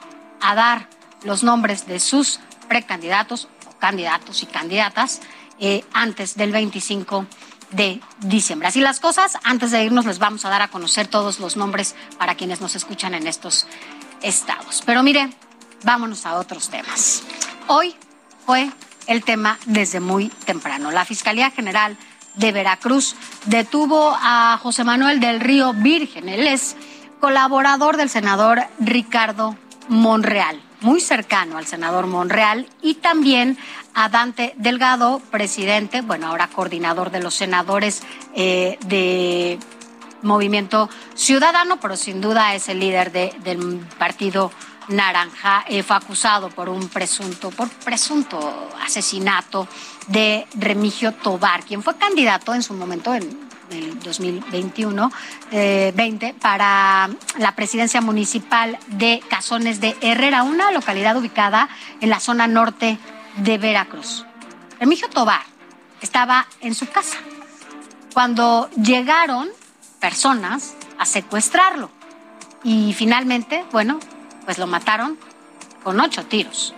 [0.42, 0.86] a dar
[1.24, 5.22] los nombres de sus precandidatos, candidatos y candidatas
[5.60, 7.26] eh, antes del 25
[7.70, 8.68] de diciembre.
[8.68, 11.94] Así las cosas, antes de irnos les vamos a dar a conocer todos los nombres
[12.18, 13.66] para quienes nos escuchan en estos
[14.22, 14.82] estados.
[14.84, 15.30] Pero mire,
[15.84, 17.22] vámonos a otros temas.
[17.68, 17.94] Hoy
[18.44, 18.70] fue
[19.06, 20.90] el tema desde muy temprano.
[20.90, 21.96] La Fiscalía General
[22.34, 26.28] de Veracruz detuvo a José Manuel del Río Virgen.
[26.28, 26.76] Él es
[27.20, 29.56] colaborador del senador Ricardo
[29.88, 33.58] Monreal, muy cercano al senador Monreal y también
[33.94, 38.02] a Dante Delgado, presidente, bueno, ahora coordinador de los senadores
[38.34, 39.58] eh, de
[40.22, 44.52] Movimiento Ciudadano, pero sin duda es el líder de, del partido
[44.88, 49.68] Naranja, eh, fue acusado por un presunto, por presunto asesinato
[50.08, 55.12] de Remigio Tobar, quien fue candidato en su momento en el 2021
[55.52, 61.68] eh, 20 para la presidencia municipal de Cazones de Herrera, una localidad ubicada
[62.00, 62.98] en la zona norte
[63.40, 64.24] de Veracruz.
[64.78, 65.42] Remigio Tobar
[66.00, 67.18] estaba en su casa
[68.12, 69.48] cuando llegaron
[69.98, 71.90] personas a secuestrarlo
[72.62, 73.98] y finalmente, bueno,
[74.44, 75.18] pues lo mataron
[75.82, 76.74] con ocho tiros.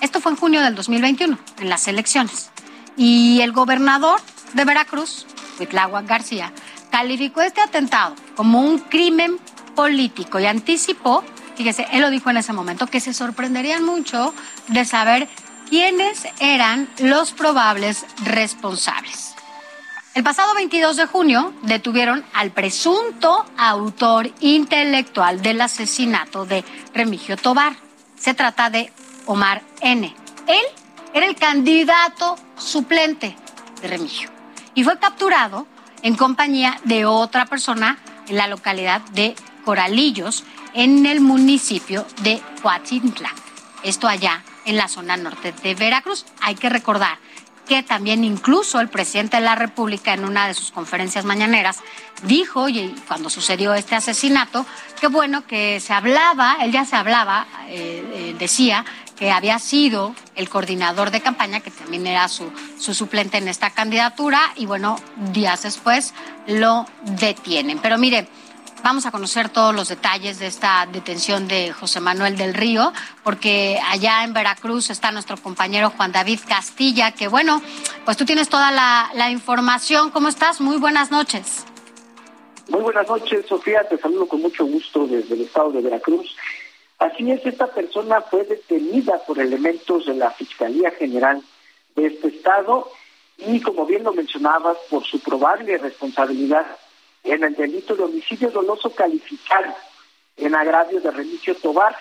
[0.00, 2.50] Esto fue en junio del 2021, en las elecciones.
[2.98, 4.20] Y el gobernador
[4.52, 5.26] de Veracruz,
[5.58, 6.52] Huitláhuac García,
[6.90, 9.38] calificó este atentado como un crimen
[9.74, 11.24] político y anticipó
[11.56, 14.34] fíjese, él lo dijo en ese momento, que se sorprenderían mucho
[14.68, 15.28] de saber
[15.68, 19.34] quiénes eran los probables responsables.
[20.14, 27.76] El pasado 22 de junio detuvieron al presunto autor intelectual del asesinato de Remigio Tobar.
[28.18, 28.90] Se trata de
[29.26, 30.14] Omar N.
[30.46, 30.64] Él
[31.12, 33.36] era el candidato suplente
[33.82, 34.30] de Remigio
[34.74, 35.66] y fue capturado
[36.02, 37.98] en compañía de otra persona
[38.28, 43.30] en la localidad de Coralillos, en el municipio de Coatintla.
[43.82, 46.26] Esto allá en la zona norte de Veracruz.
[46.42, 47.18] Hay que recordar
[47.66, 51.80] que también incluso el presidente de la República en una de sus conferencias mañaneras
[52.22, 54.64] dijo, y cuando sucedió este asesinato,
[55.00, 58.84] que bueno, que se hablaba, él ya se hablaba, eh, eh, decía
[59.16, 63.70] que había sido el coordinador de campaña, que también era su, su suplente en esta
[63.70, 64.98] candidatura, y bueno,
[65.32, 66.14] días después
[66.46, 67.78] lo detienen.
[67.78, 68.28] Pero mire,
[68.86, 72.92] Vamos a conocer todos los detalles de esta detención de José Manuel del Río,
[73.24, 77.60] porque allá en Veracruz está nuestro compañero Juan David Castilla, que bueno,
[78.04, 80.12] pues tú tienes toda la, información.
[80.12, 80.60] ¿Cómo estás?
[80.60, 81.66] Muy buenas noches.
[82.68, 83.82] Muy buenas noches, Sofía.
[83.88, 86.36] Te saludo con mucho gusto desde el estado de Veracruz.
[87.00, 91.42] Así es, esta persona fue detenida por elementos de la Fiscalía General
[91.96, 92.88] de este estado
[93.36, 96.64] y, como bien lo mencionabas, por su probable responsabilidad
[97.26, 99.74] en el delito de homicidio doloso calificado
[100.36, 101.96] en agravio de Remigio Tobar,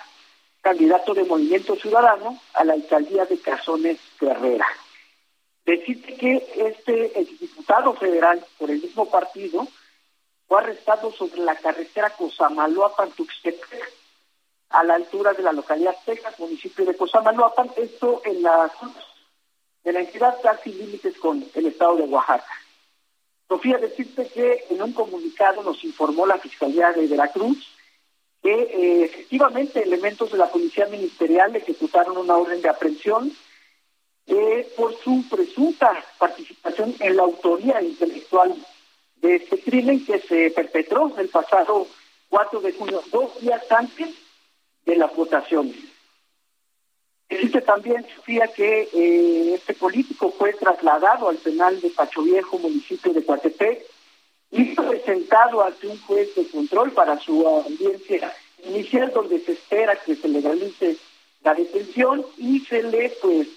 [0.62, 4.68] candidato de Movimiento Ciudadano a la alcaldía de Cazones Herrera.
[5.66, 9.68] Decirte que este diputado federal por el mismo partido
[10.48, 13.94] fue arrestado sobre la carretera Cosamaloapan-Tuxtepec,
[14.70, 18.72] a la altura de la localidad Texas, municipio de Cosamaloapan, esto en la,
[19.84, 22.65] de la entidad casi límites con el estado de Oaxaca.
[23.48, 27.76] Sofía, decirte que en un comunicado nos informó la Fiscalía de Veracruz
[28.42, 33.32] que eh, efectivamente elementos de la Policía Ministerial ejecutaron una orden de aprehensión
[34.28, 38.56] eh, por su presunta participación en la autoría intelectual
[39.16, 41.88] de este crimen que se perpetró el pasado
[42.30, 44.10] 4 de junio, dos días antes
[44.86, 45.74] de la votación.
[47.28, 53.14] Existe también, Sofía, que eh, este político fue trasladado al penal de Pacho Viejo, municipio
[53.14, 53.84] de Coatepec,
[54.52, 58.34] y presentado ante un juez de control para su audiencia
[58.64, 60.98] inicial, donde se espera que se legalice
[61.44, 63.48] la detención y se le, pues,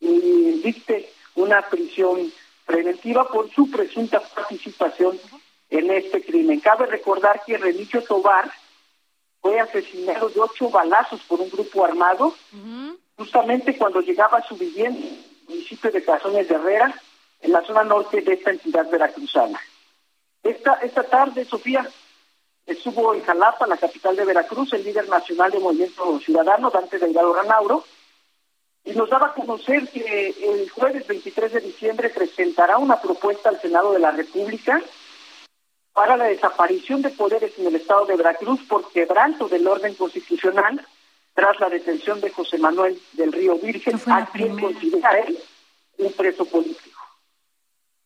[0.00, 2.32] eh, dicte una prisión
[2.64, 5.18] preventiva por su presunta participación
[5.70, 6.60] en este crimen.
[6.60, 8.50] Cabe recordar que Remigio Tobar
[9.40, 12.34] fue asesinado de ocho balazos por un grupo armado
[13.16, 15.06] justamente cuando llegaba a su vivienda,
[15.48, 16.94] municipio de Cazones de Herrera,
[17.40, 19.60] en la zona norte de esta entidad veracruzana.
[20.42, 21.88] Esta, esta tarde, Sofía,
[22.66, 27.34] estuvo en Jalapa, la capital de Veracruz, el líder nacional de Movimiento Ciudadano, Dante Delgado
[27.34, 27.84] Ranauro,
[28.84, 33.60] y nos daba a conocer que el jueves 23 de diciembre presentará una propuesta al
[33.60, 34.82] Senado de la República
[35.92, 40.86] para la desaparición de poderes en el estado de Veracruz por quebranto del orden constitucional
[41.34, 45.38] tras la detención de José Manuel del Río Virgen, a quien considera él
[45.98, 47.00] un preso político.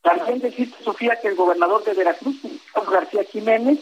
[0.03, 2.37] También deciste, Sofía, que el gobernador de Veracruz,
[2.91, 3.81] García Jiménez,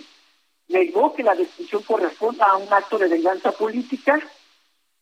[0.69, 4.21] negó que la decisión corresponda a un acto de venganza política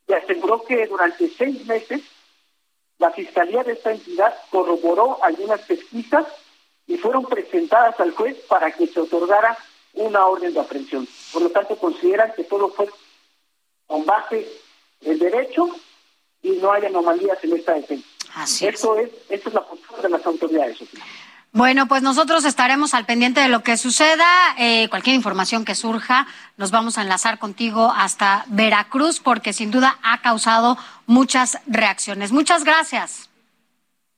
[0.09, 2.01] y aseguró que durante seis meses
[2.99, 6.27] la fiscalía de esta entidad corroboró algunas pesquisas
[6.90, 9.57] y fueron presentadas al juez para que se otorgara
[9.94, 11.07] una orden de aprehensión.
[11.33, 12.88] Por lo tanto, consideran que todo fue
[13.87, 14.44] con base
[15.03, 15.68] el derecho
[16.42, 18.09] y no hay anomalías en esta defensa.
[18.35, 19.09] Así Esto es.
[19.29, 20.79] es, es la postura de las autoridades.
[21.53, 24.26] Bueno, pues nosotros estaremos al pendiente de lo que suceda.
[24.59, 26.26] Eh, cualquier información que surja,
[26.57, 30.76] nos vamos a enlazar contigo hasta Veracruz, porque sin duda ha causado
[31.07, 32.33] muchas reacciones.
[32.33, 33.31] Muchas gracias.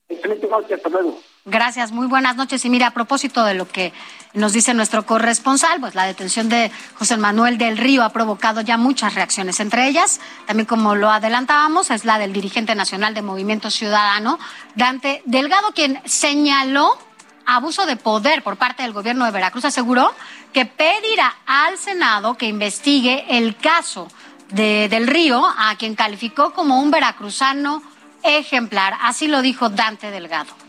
[0.09, 1.19] Excelente noche, hasta luego.
[1.45, 2.63] Gracias, muy buenas noches.
[2.63, 3.91] Y mira, a propósito de lo que
[4.33, 8.77] nos dice nuestro corresponsal, pues la detención de José Manuel del Río ha provocado ya
[8.77, 9.59] muchas reacciones.
[9.59, 14.39] Entre ellas, también como lo adelantábamos, es la del dirigente nacional de Movimiento Ciudadano,
[14.75, 16.97] Dante Delgado, quien señaló
[17.45, 19.65] abuso de poder por parte del gobierno de Veracruz.
[19.65, 20.13] Aseguró
[20.53, 24.07] que pedirá al Senado que investigue el caso
[24.47, 27.83] de, del Río, a quien calificó como un veracruzano
[28.23, 28.95] ejemplar.
[29.01, 30.62] Así lo dijo Dante Delgado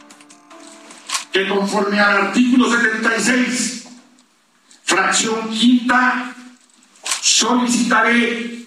[1.35, 3.87] que conforme al artículo 76,
[4.85, 6.33] fracción quinta,
[7.21, 8.67] solicitaré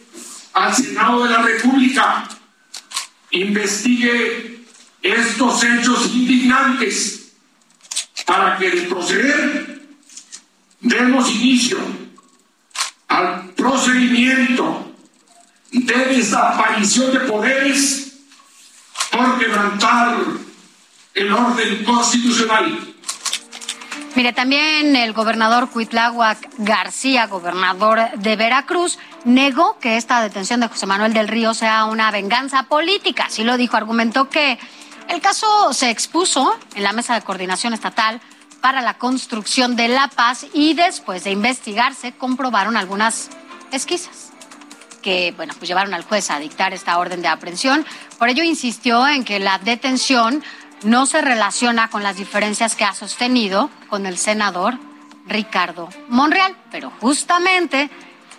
[0.53, 2.27] al Senado de la República
[3.31, 4.65] investigue
[5.01, 7.31] estos hechos indignantes
[8.25, 9.87] para que de proceder
[10.81, 11.77] demos inicio
[13.07, 14.93] al procedimiento
[15.71, 18.11] de desaparición de poderes
[19.09, 20.46] por quebrantar
[21.17, 22.93] el orden constitucional.
[24.15, 30.85] Mire, también el gobernador Cuitláhuac García, gobernador de Veracruz, negó que esta detención de José
[30.85, 33.25] Manuel del Río sea una venganza política.
[33.25, 34.57] Así lo dijo, argumentó que
[35.07, 38.21] el caso se expuso en la mesa de coordinación estatal
[38.61, 43.29] para la construcción de la paz y después de investigarse comprobaron algunas
[43.71, 44.31] esquizas
[45.07, 47.85] que, bueno, pues llevaron al juez a dictar esta orden de aprehensión.
[48.17, 50.43] Por ello insistió en que la detención
[50.83, 54.77] no se relaciona con las diferencias que ha sostenido con el senador
[55.27, 57.89] Ricardo Monreal, pero justamente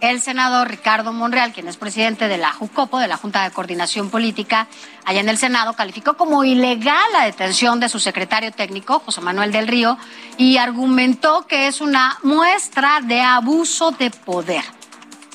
[0.01, 4.11] el senador Ricardo Monreal, quien es presidente de la JUCOPO, de la Junta de Coordinación
[4.11, 4.69] Política,
[5.05, 9.51] allá en el Senado, calificó como ilegal la detención de su secretario técnico, José Manuel
[9.51, 9.99] del Río,
[10.37, 14.65] y argumentó que es una muestra de abuso de poder.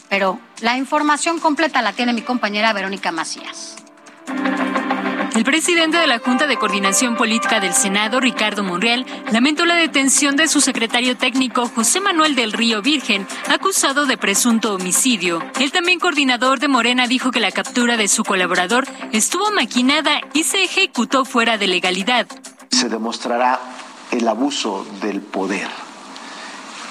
[0.08, 3.76] Pero la información completa la tiene mi compañera Verónica Macías.
[5.36, 10.36] El presidente de la Junta de Coordinación Política del Senado, Ricardo Monreal, lamentó la detención
[10.36, 15.42] de su secretario técnico, José Manuel del Río Virgen, acusado de presunto homicidio.
[15.60, 20.44] El también coordinador de Morena dijo que la captura de su colaborador estuvo maquinada y
[20.44, 22.28] se ejecutó fuera de legalidad.
[22.70, 23.60] Se demostrará
[24.12, 25.68] el abuso del poder.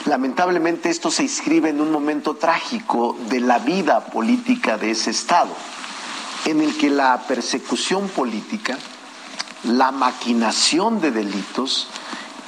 [0.07, 5.55] Lamentablemente esto se inscribe en un momento trágico de la vida política de ese Estado
[6.47, 8.79] en el que la persecución política,
[9.65, 11.89] la maquinación de delitos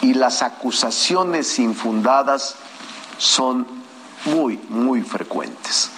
[0.02, 2.56] y las acusaciones infundadas
[3.18, 3.66] son
[4.26, 5.90] muy, muy frecuentes.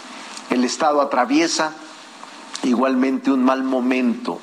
[0.51, 1.73] El Estado atraviesa
[2.63, 4.41] igualmente un mal momento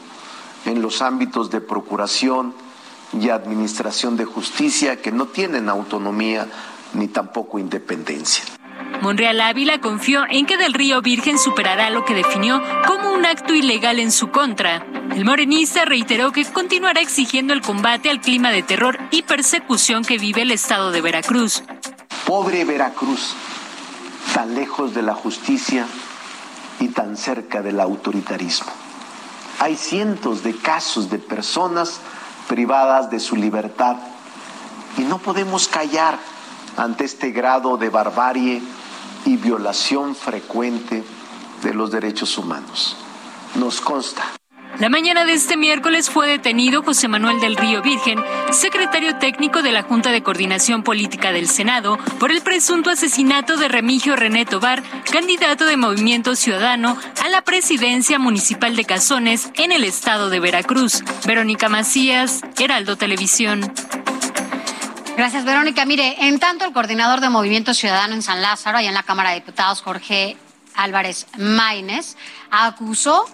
[0.66, 2.54] en los ámbitos de procuración
[3.20, 6.48] y administración de justicia que no tienen autonomía
[6.94, 8.44] ni tampoco independencia.
[9.04, 13.54] Monreal Ávila confió en que Del Río Virgen superará lo que definió como un acto
[13.54, 14.78] ilegal en su contra.
[15.14, 20.18] El morenista reiteró que continuará exigiendo el combate al clima de terror y persecución que
[20.18, 21.64] vive el estado de Veracruz.
[22.26, 23.36] Pobre Veracruz,
[24.34, 25.86] tan lejos de la justicia
[26.80, 28.72] y tan cerca del autoritarismo.
[29.60, 32.00] Hay cientos de casos de personas
[32.48, 33.98] privadas de su libertad
[34.98, 36.18] y no podemos callar
[36.78, 38.62] ante este grado de barbarie
[39.26, 41.04] y violación frecuente
[41.64, 42.98] de los derechos humanos.
[43.56, 44.24] Nos consta.
[44.80, 48.20] La mañana de este miércoles fue detenido José Manuel del Río Virgen,
[48.52, 53.68] secretario técnico de la Junta de Coordinación Política del Senado, por el presunto asesinato de
[53.68, 59.84] Remigio René Tobar, candidato de Movimiento Ciudadano a la presidencia municipal de Cazones en el
[59.84, 61.04] estado de Veracruz.
[61.26, 63.72] Verónica Macías, Heraldo Televisión.
[65.16, 65.86] Gracias, Verónica.
[65.86, 69.30] Mire, en tanto el coordinador de Movimiento Ciudadano en San Lázaro, allá en la Cámara
[69.30, 70.38] de Diputados, Jorge
[70.76, 72.18] Álvarez Maínez,
[72.50, 73.26] acusó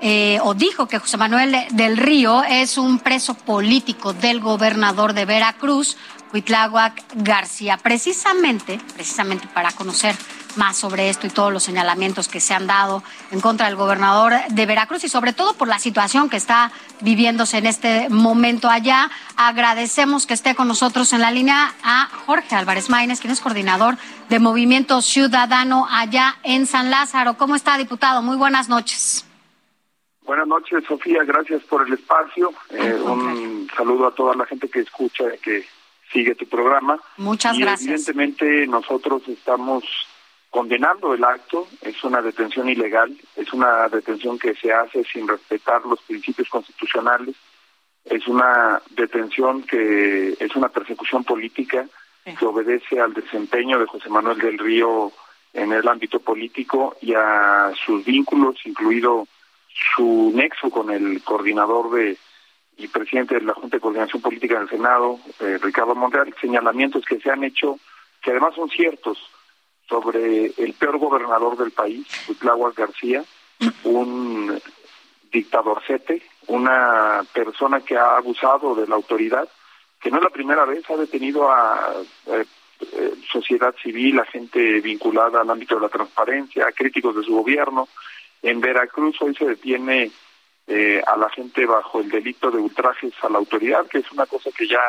[0.00, 5.26] eh, o dijo que José Manuel del Río es un preso político del gobernador de
[5.26, 5.98] Veracruz,
[6.32, 10.16] Huitláhuac García, precisamente, precisamente para conocer
[10.56, 14.34] más sobre esto y todos los señalamientos que se han dado en contra del gobernador
[14.50, 19.10] de Veracruz y sobre todo por la situación que está viviéndose en este momento allá.
[19.36, 23.96] Agradecemos que esté con nosotros en la línea a Jorge Álvarez Maínez, quien es coordinador
[24.28, 27.36] de Movimiento Ciudadano allá en San Lázaro.
[27.36, 28.22] ¿Cómo está, diputado?
[28.22, 29.26] Muy buenas noches.
[30.26, 31.22] Buenas noches, Sofía.
[31.24, 32.52] Gracias por el espacio.
[32.70, 35.64] Eh, un saludo a toda la gente que escucha, que
[36.12, 36.98] sigue tu programa.
[37.16, 38.08] Muchas gracias.
[38.08, 39.84] Evidentemente, nosotros estamos
[40.56, 45.84] condenando el acto, es una detención ilegal, es una detención que se hace sin respetar
[45.84, 47.36] los principios constitucionales,
[48.06, 51.86] es una detención que es una persecución política
[52.24, 55.12] que obedece al desempeño de José Manuel del Río
[55.52, 59.28] en el ámbito político y a sus vínculos, incluido
[59.94, 62.16] su nexo con el coordinador de
[62.78, 67.20] y presidente de la Junta de Coordinación Política del Senado, eh, Ricardo Monreal, señalamientos que
[67.20, 67.78] se han hecho,
[68.22, 69.18] que además son ciertos,
[69.88, 73.24] sobre el peor gobernador del país, Cuitláhuac García,
[73.84, 74.60] un
[75.30, 79.48] dictadorcete, una persona que ha abusado de la autoridad,
[80.00, 81.94] que no es la primera vez, ha detenido a
[82.26, 82.44] eh,
[83.30, 87.88] sociedad civil, a gente vinculada al ámbito de la transparencia, a críticos de su gobierno.
[88.42, 90.10] En Veracruz hoy se detiene
[90.66, 94.26] eh, a la gente bajo el delito de ultrajes a la autoridad, que es una
[94.26, 94.80] cosa que ya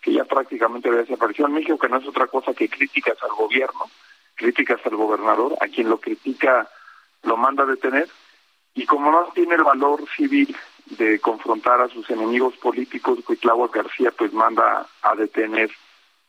[0.00, 3.88] que ya prácticamente desapareció en México, que no es otra cosa que críticas al gobierno
[4.34, 6.68] críticas al gobernador, a quien lo critica
[7.22, 8.08] lo manda a detener,
[8.74, 10.56] y como no tiene el valor civil
[10.86, 15.70] de confrontar a sus enemigos políticos, Cuitláhuac García pues manda a detener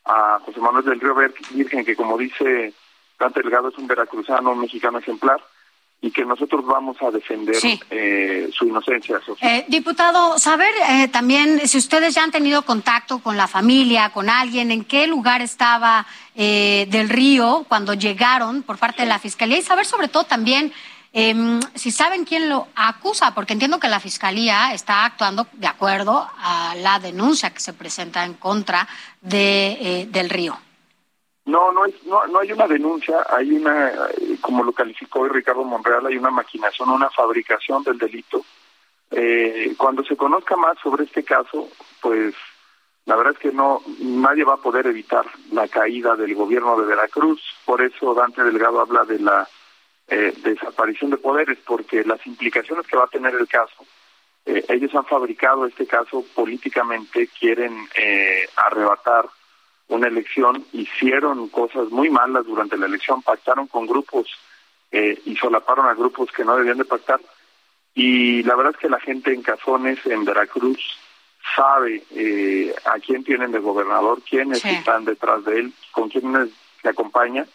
[0.05, 2.73] a José Manuel del Río Virgen, que como dice
[3.17, 5.41] Dante Delgado es un veracruzano, un mexicano ejemplar,
[6.03, 7.55] y que nosotros vamos a defender
[7.89, 9.21] eh, su inocencia.
[9.39, 14.29] Eh, diputado, saber eh, también si ustedes ya han tenido contacto con la familia, con
[14.29, 19.61] alguien, en qué lugar estaba del río cuando llegaron por parte de la Fiscalía y
[19.61, 20.73] saber sobre todo también
[21.13, 26.27] em, si saben quién lo acusa, porque entiendo que la Fiscalía está actuando de acuerdo
[26.37, 28.89] a la denuncia que se presenta en contra
[29.21, 30.57] de, del río.
[31.45, 35.29] No, no, hay, no, no hay una denuncia, hay una, eh, como lo calificó hoy
[35.29, 38.45] Ricardo Monreal, hay una maquinación, una fabricación del delito.
[39.11, 41.67] Eh, cuando se conozca más sobre este caso,
[42.01, 42.33] pues
[43.05, 46.87] la verdad es que no nadie va a poder evitar la caída del gobierno de
[46.87, 47.41] Veracruz.
[47.65, 49.47] Por eso Dante Delgado habla de la
[50.07, 53.85] eh, desaparición de poderes, porque las implicaciones que va a tener el caso,
[54.45, 57.87] ellos han fabricado este caso políticamente, quieren
[58.57, 59.25] arrebatar
[59.93, 64.27] una elección, hicieron cosas muy malas durante la elección, pactaron con grupos
[64.91, 67.21] eh, y solaparon a grupos que no debían de pactar.
[67.93, 70.79] Y la verdad es que la gente en Cazones, en Veracruz,
[71.55, 76.49] sabe eh, a quién tienen de gobernador, quiénes están detrás de él, con quiénes
[76.81, 77.45] le acompaña.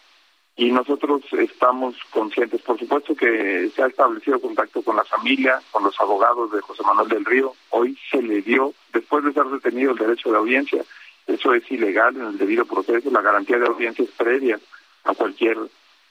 [0.55, 5.83] Y nosotros estamos conscientes, por supuesto que se ha establecido contacto con la familia, con
[5.83, 7.53] los abogados de José Manuel del Río.
[7.69, 10.85] Hoy se le dio, después de ser detenido, el derecho de audiencia
[11.29, 13.09] eso es ilegal en el debido proceso.
[13.11, 14.59] La garantía de audiencia es previa
[15.03, 15.57] a cualquier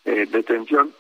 [0.05, 0.93] eh, detención.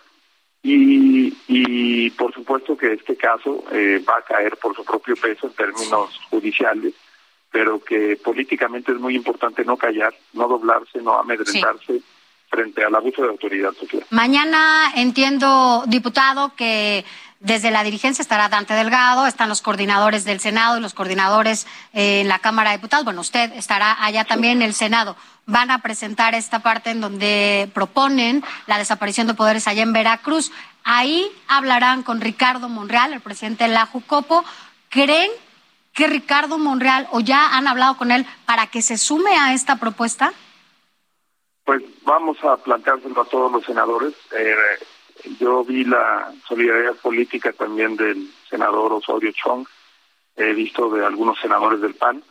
[0.62, 5.46] Y, y por supuesto que este caso eh, va a caer por su propio peso
[5.46, 6.94] en términos judiciales,
[7.50, 12.02] pero que políticamente es muy importante no callar, no doblarse, no amedrentarse.
[12.50, 14.04] frente al abuso de autoridad social.
[14.10, 17.04] Mañana entiendo, diputado, que
[17.40, 22.22] desde la dirigencia estará Dante Delgado, están los coordinadores del Senado y los coordinadores eh,
[22.22, 23.04] en la Cámara de Diputados.
[23.04, 25.16] Bueno, usted estará allá también en el Senado.
[25.46, 30.50] Van a presentar esta parte en donde proponen la desaparición de poderes allá en Veracruz.
[30.82, 34.44] Ahí hablarán con Ricardo Monreal, el presidente de la Jucopo.
[34.88, 35.30] ¿Creen
[35.94, 39.76] que Ricardo Monreal o ya han hablado con él para que se sume a esta
[39.76, 40.32] propuesta?
[41.64, 44.14] Pues vamos a planteárselo a todos los senadores.
[44.32, 44.56] Eh,
[45.38, 49.66] yo vi la solidaridad política también del senador Osorio Chong,
[50.36, 52.22] he visto de algunos senadores del PAN,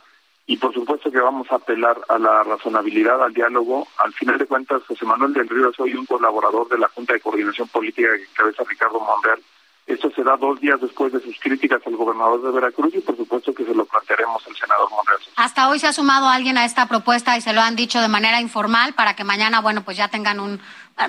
[0.46, 3.86] y por supuesto que vamos a apelar a la razonabilidad, al diálogo.
[3.98, 7.20] Al final de cuentas, José Manuel del Río soy un colaborador de la Junta de
[7.20, 9.40] Coordinación Política que encabeza Ricardo Monreal.
[9.86, 13.16] Esto se da dos días después de sus críticas al gobernador de Veracruz y por
[13.16, 15.20] supuesto que se lo plantearemos al senador Monreal.
[15.36, 18.08] Hasta hoy se ha sumado alguien a esta propuesta y se lo han dicho de
[18.08, 20.60] manera informal para que mañana, bueno, pues ya tengan un,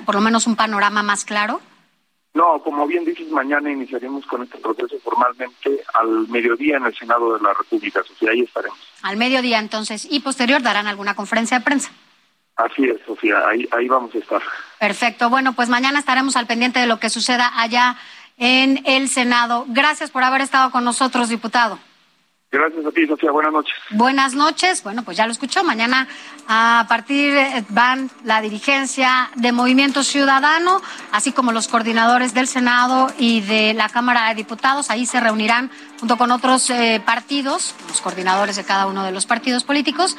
[0.04, 1.62] por lo menos un panorama más claro.
[2.32, 7.36] No, como bien dices, mañana iniciaremos con este proceso formalmente al mediodía en el Senado
[7.36, 8.78] de la República, Sofía, ahí estaremos.
[9.02, 11.90] Al mediodía entonces, y posterior darán alguna conferencia de prensa.
[12.54, 14.42] Así es, Sofía, ahí, ahí vamos a estar.
[14.78, 17.96] Perfecto, bueno, pues mañana estaremos al pendiente de lo que suceda allá
[18.36, 19.64] en el Senado.
[19.68, 21.78] Gracias por haber estado con nosotros, diputado.
[22.52, 23.30] Gracias a ti, Sofía.
[23.30, 23.74] Buenas noches.
[23.90, 24.82] Buenas noches.
[24.82, 25.62] Bueno, pues ya lo escuchó.
[25.62, 26.08] Mañana
[26.48, 30.82] a partir eh, van la dirigencia de Movimiento Ciudadano,
[31.12, 34.90] así como los coordinadores del Senado y de la Cámara de Diputados.
[34.90, 35.70] Ahí se reunirán
[36.00, 40.16] junto con otros eh, partidos, los coordinadores de cada uno de los partidos políticos,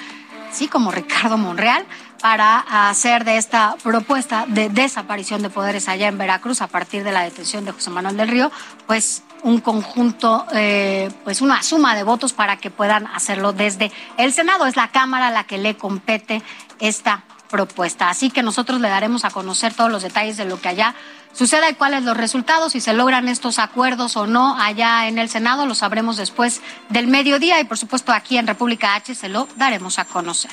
[0.50, 1.86] así como Ricardo Monreal,
[2.22, 7.12] para hacer de esta propuesta de desaparición de poderes allá en Veracruz a partir de
[7.12, 8.52] la detención de José Manuel del Río,
[8.86, 14.34] pues un conjunto, eh, pues una suma de votos para que puedan hacerlo desde el
[14.34, 14.68] Senado.
[14.68, 16.44] Es la Cámara la que le compete
[16.80, 18.10] esta propuesta.
[18.10, 20.96] Así que nosotros le daremos a conocer todos los detalles de lo que allá
[21.34, 25.30] suceda y cuáles los resultados, si se logran estos acuerdos o no allá en el
[25.30, 29.48] Senado, lo sabremos después del mediodía y por supuesto aquí en República H se lo
[29.58, 30.52] daremos a conocer.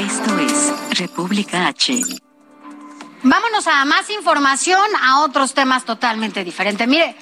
[0.00, 2.02] Esto es República H.
[3.22, 6.86] Vámonos a más información, a otros temas totalmente diferentes.
[6.86, 7.16] Mire,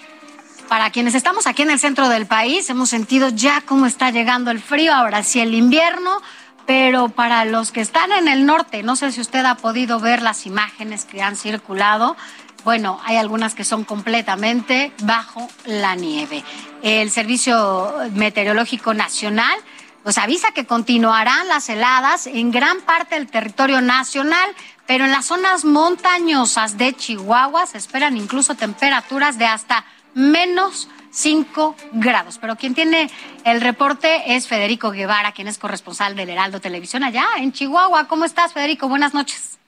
[0.68, 4.50] para quienes estamos aquí en el centro del país, hemos sentido ya cómo está llegando
[4.50, 6.20] el frío, ahora sí el invierno,
[6.66, 10.22] pero para los que están en el norte, no sé si usted ha podido ver
[10.22, 12.16] las imágenes que han circulado.
[12.64, 16.42] Bueno, hay algunas que son completamente bajo la nieve.
[16.82, 19.58] El Servicio Meteorológico Nacional
[20.02, 24.50] pues avisa que continuarán las heladas en gran parte del territorio nacional,
[24.86, 29.84] pero en las zonas montañosas de Chihuahua se esperan incluso temperaturas de hasta
[30.14, 32.38] menos 5 grados.
[32.38, 33.10] Pero quien tiene
[33.44, 38.08] el reporte es Federico Guevara, quien es corresponsal del Heraldo Televisión allá en Chihuahua.
[38.08, 38.88] ¿Cómo estás, Federico?
[38.88, 39.61] Buenas noches.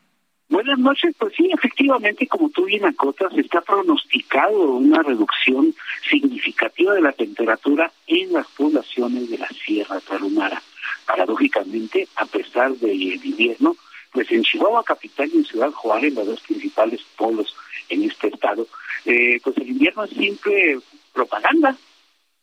[0.48, 5.74] Buenas noches, pues sí, efectivamente, como tú bien acotas, está pronosticado una reducción
[6.08, 10.62] significativa de la temperatura en las poblaciones de la Sierra Tarahumara.
[11.06, 13.76] Paradójicamente, a pesar del invierno,
[14.12, 17.56] pues en Chihuahua capital y en Ciudad Juárez, los dos principales polos
[17.88, 18.66] en este estado,
[19.06, 20.78] eh, pues el invierno es siempre
[21.12, 21.76] propaganda.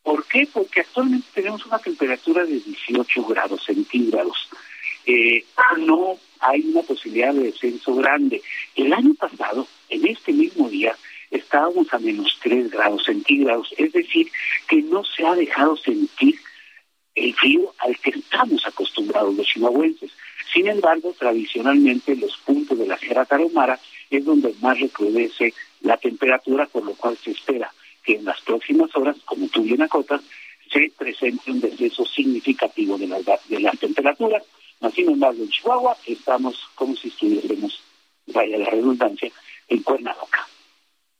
[0.03, 0.47] ¿Por qué?
[0.51, 4.49] Porque actualmente tenemos una temperatura de 18 grados centígrados.
[5.05, 5.45] Eh,
[5.77, 8.41] no hay una posibilidad de descenso grande.
[8.75, 10.95] El año pasado, en este mismo día,
[11.29, 14.29] estábamos a menos 3 grados centígrados, es decir,
[14.67, 16.35] que no se ha dejado sentir
[17.15, 20.11] el frío al que estamos acostumbrados los chihuahuenses.
[20.53, 23.79] Sin embargo, tradicionalmente los puntos de la Sierra Tarahumara
[24.09, 27.71] es donde más recrudece la temperatura, por lo cual se espera
[28.03, 30.21] que en las próximas horas, como tú bien acotas,
[30.71, 34.43] se presente un descenso significativo de las, de las temperaturas.
[34.89, 37.81] Sin embargo, en Chihuahua estamos como si estuviésemos,
[38.27, 39.31] vaya la redundancia,
[39.67, 40.47] en Cuernavaca.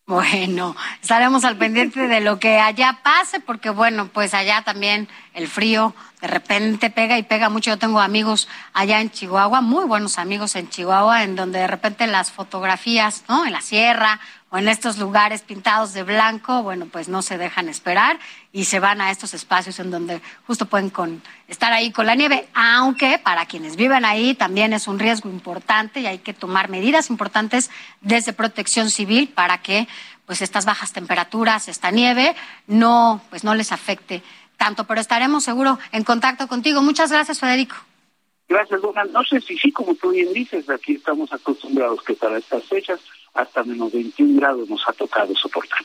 [0.08, 5.48] Bueno, estaremos al pendiente de lo que allá pase, porque bueno, pues allá también el
[5.48, 7.70] frío de repente pega y pega mucho.
[7.70, 12.08] Yo tengo amigos allá en Chihuahua, muy buenos amigos en Chihuahua, en donde de repente
[12.08, 13.46] las fotografías, ¿no?
[13.46, 14.20] En la sierra
[14.52, 18.20] o en estos lugares pintados de blanco, bueno, pues no se dejan esperar
[18.52, 22.16] y se van a estos espacios en donde justo pueden con, estar ahí con la
[22.16, 26.70] nieve, aunque para quienes viven ahí también es un riesgo importante y hay que tomar
[26.70, 27.72] medidas importantes
[28.02, 29.88] desde protección civil para que
[30.26, 32.36] pues estas bajas temperaturas, esta nieve,
[32.68, 34.22] no, pues no les afecte
[34.58, 36.82] tanto, pero estaremos seguro en contacto contigo.
[36.82, 37.76] Muchas gracias, Federico.
[38.50, 39.06] Gracias, Luna.
[39.06, 43.00] No sé si sí, como tú bien dices, aquí estamos acostumbrados que para estas fechas
[43.34, 45.80] hasta menos 21 grados nos ha tocado soportar.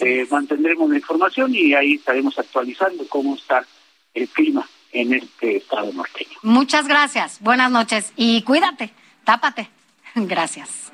[0.00, 3.66] Eh, mantendremos la información y ahí estaremos actualizando cómo está
[4.14, 6.38] el clima en este estado norteño.
[6.42, 8.92] Muchas gracias, buenas noches y cuídate,
[9.24, 9.68] tápate.
[10.14, 10.91] Gracias.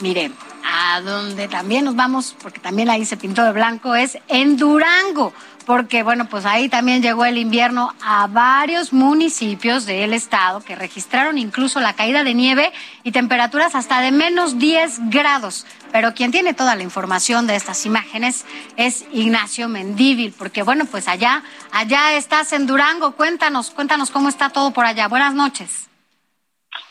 [0.00, 0.30] Mire,
[0.64, 5.32] a donde también nos vamos, porque también ahí se pintó de blanco, es en Durango
[5.64, 11.38] porque bueno, pues ahí también llegó el invierno a varios municipios del estado que registraron
[11.38, 12.72] incluso la caída de nieve
[13.02, 15.66] y temperaturas hasta de menos 10 grados.
[15.92, 18.44] Pero quien tiene toda la información de estas imágenes
[18.76, 21.42] es Ignacio Mendívil, porque bueno, pues allá,
[21.72, 25.08] allá estás en Durango, cuéntanos, cuéntanos cómo está todo por allá.
[25.08, 25.88] Buenas noches.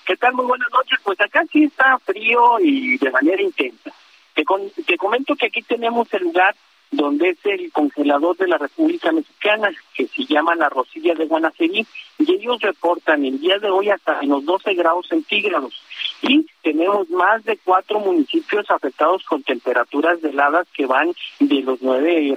[0.05, 0.33] ¿Qué tal?
[0.33, 0.99] Muy buenas noches.
[1.03, 3.91] Pues acá sí está frío y de manera intensa.
[4.33, 4.43] Te,
[4.85, 6.55] te comento que aquí tenemos el lugar
[6.93, 11.85] donde es el congelador de la República Mexicana, que se llama la Rosilla de Guanacerí,
[12.19, 15.73] y ellos reportan el día de hoy hasta menos 12 grados centígrados.
[16.21, 22.35] Y tenemos más de cuatro municipios afectados con temperaturas heladas que van de los 9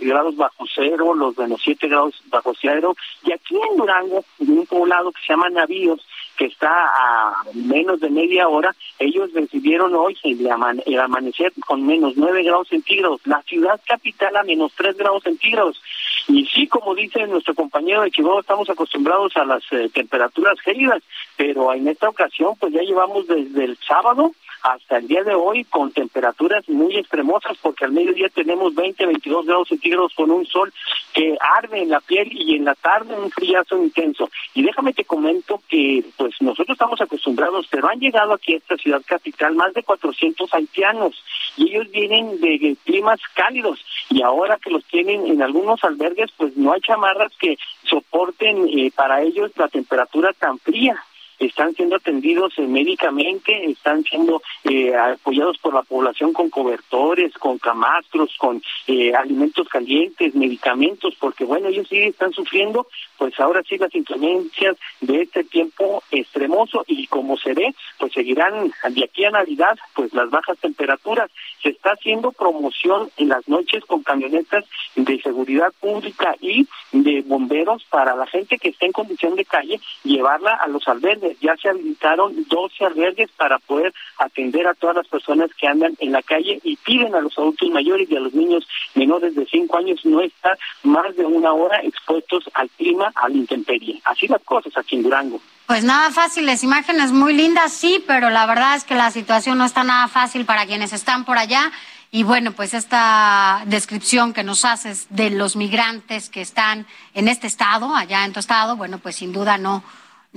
[0.00, 4.66] grados bajo cero, los menos 7 grados bajo cero, y aquí en Durango, en un
[4.66, 6.00] poblado que se llama Navíos,
[6.38, 12.44] que está a menos de media hora, ellos recibieron hoy el, amanecer con menos 9
[12.44, 15.82] grados centígrados, la ciudad capital a menos 3 grados centígrados.
[16.28, 21.02] Y sí, como dice nuestro compañero de Chihuahua, estamos acostumbrados a las eh, temperaturas gélidas,
[21.36, 24.32] pero en esta ocasión pues ya llevamos desde el sábado
[24.62, 29.46] hasta el día de hoy con temperaturas muy extremosas porque al mediodía tenemos 20, 22
[29.46, 30.72] grados centígrados con un sol
[31.12, 34.30] que arde en la piel y en la tarde un friazo intenso.
[34.54, 38.76] Y déjame te comento que pues nosotros estamos acostumbrados, pero han llegado aquí a esta
[38.76, 41.22] ciudad capital más de 400 haitianos
[41.56, 46.56] y ellos vienen de climas cálidos y ahora que los tienen en algunos albergues pues
[46.56, 51.02] no hay chamarras que soporten eh, para ellos la temperatura tan fría
[51.38, 57.58] están siendo atendidos eh, médicamente, están siendo eh, apoyados por la población con cobertores, con
[57.58, 62.86] camastros, con eh, alimentos calientes, medicamentos, porque bueno, ellos sí están sufriendo,
[63.16, 68.72] pues ahora sí las inclemencias de este tiempo extremoso y como se ve, pues seguirán
[68.90, 71.30] de aquí a Navidad, pues las bajas temperaturas.
[71.62, 74.64] Se está haciendo promoción en las noches con camionetas
[74.96, 79.80] de seguridad pública y de bomberos para la gente que está en condición de calle,
[80.04, 85.08] llevarla a los albergues ya se habilitaron 12 albergues para poder atender a todas las
[85.08, 88.34] personas que andan en la calle y piden a los adultos mayores y a los
[88.34, 93.28] niños menores de 5 años no estar más de una hora expuestos al clima, a
[93.28, 94.00] la intemperie.
[94.04, 95.40] Así las cosas aquí en Durango.
[95.66, 99.66] Pues nada fáciles, imágenes muy lindas, sí, pero la verdad es que la situación no
[99.66, 101.70] está nada fácil para quienes están por allá.
[102.10, 107.46] Y bueno, pues esta descripción que nos haces de los migrantes que están en este
[107.46, 109.84] estado, allá en tu estado, bueno, pues sin duda no,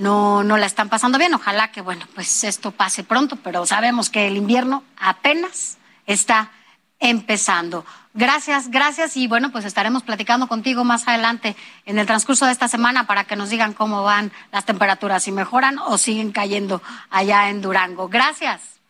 [0.02, 1.32] no, no la están pasando bien.
[1.32, 6.50] Ojalá que, bueno, pues esto pase pronto, pero sabemos que el invierno apenas está
[6.98, 7.84] empezando.
[8.14, 12.68] Gracias, gracias y bueno, pues estaremos platicando contigo más adelante en el transcurso de esta
[12.68, 17.48] semana para que nos digan cómo van las temperaturas, si mejoran o siguen cayendo allá
[17.48, 18.08] en Durango.
[18.08, 18.80] Gracias.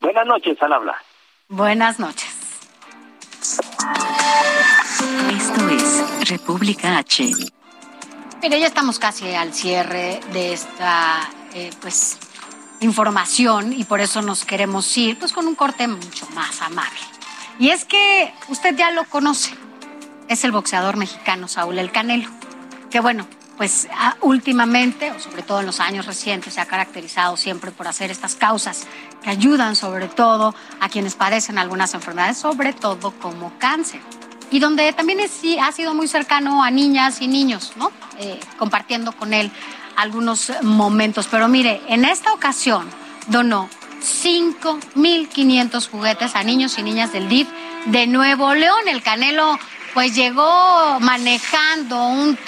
[0.00, 0.96] Buenas noches, al habla.
[1.48, 2.34] Buenas noches.
[5.30, 7.50] Esto es República H.
[8.42, 12.16] Mire, ya estamos casi al cierre de esta, eh, pues,
[12.80, 17.00] información y por eso nos queremos ir pues con un corte mucho más amable.
[17.58, 19.54] Y es que usted ya lo conoce,
[20.28, 22.30] es el boxeador mexicano Saúl El Canelo,
[22.90, 23.26] que bueno,
[23.58, 27.86] pues ah, últimamente, o sobre todo en los años recientes, se ha caracterizado siempre por
[27.86, 28.86] hacer estas causas
[29.22, 34.00] que ayudan sobre todo a quienes padecen algunas enfermedades, sobre todo como cáncer.
[34.50, 37.92] Y donde también ha sido muy cercano a niñas y niños, ¿no?
[38.22, 39.50] Eh, compartiendo con él
[39.96, 41.26] algunos momentos.
[41.30, 42.86] Pero mire, en esta ocasión
[43.28, 43.70] donó
[44.02, 47.48] 5.500 juguetes a niños y niñas del DIF
[47.86, 48.88] de Nuevo León.
[48.88, 49.58] El Canelo
[49.94, 52.38] pues llegó manejando un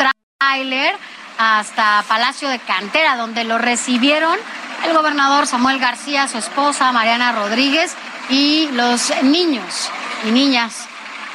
[0.41, 0.95] tráiler
[1.39, 4.39] hasta Palacio de Cantera, donde lo recibieron
[4.85, 7.97] el gobernador Samuel García, su esposa Mariana Rodríguez
[8.29, 9.89] y los niños
[10.29, 10.87] y niñas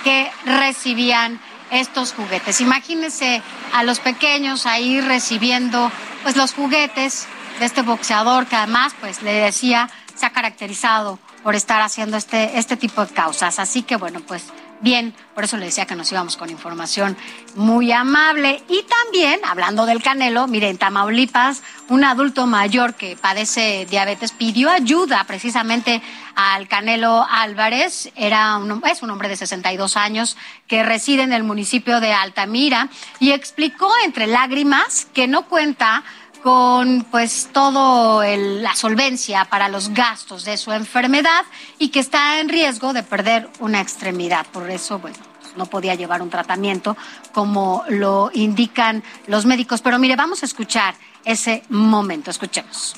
[0.03, 1.39] que recibían
[1.71, 2.61] estos juguetes.
[2.61, 3.41] Imagínense
[3.73, 5.91] a los pequeños ahí recibiendo
[6.23, 7.27] pues los juguetes
[7.59, 12.57] de este boxeador que además pues le decía se ha caracterizado por estar haciendo este,
[12.57, 13.59] este tipo de causas.
[13.59, 14.43] Así que bueno, pues
[14.81, 15.13] bien.
[15.33, 17.15] Por eso le decía que nos íbamos con información
[17.55, 18.63] muy amable.
[18.67, 24.69] Y también, hablando del canelo, miren, en Tamaulipas, un adulto mayor que padece diabetes pidió
[24.69, 26.01] ayuda precisamente
[26.37, 28.11] al Canelo Álvarez.
[28.15, 33.31] Era es un hombre de 62 años que reside en el municipio de Altamira y
[33.31, 36.03] explicó entre lágrimas que no cuenta
[36.43, 41.43] con pues todo la solvencia para los gastos de su enfermedad
[41.79, 44.45] y que está en riesgo de perder una extremidad.
[44.45, 45.17] Por eso, bueno,
[45.55, 46.95] no podía llevar un tratamiento
[47.33, 49.81] como lo indican los médicos.
[49.81, 50.93] Pero mire, vamos a escuchar
[51.25, 52.29] ese momento.
[52.29, 52.95] Escuchemos.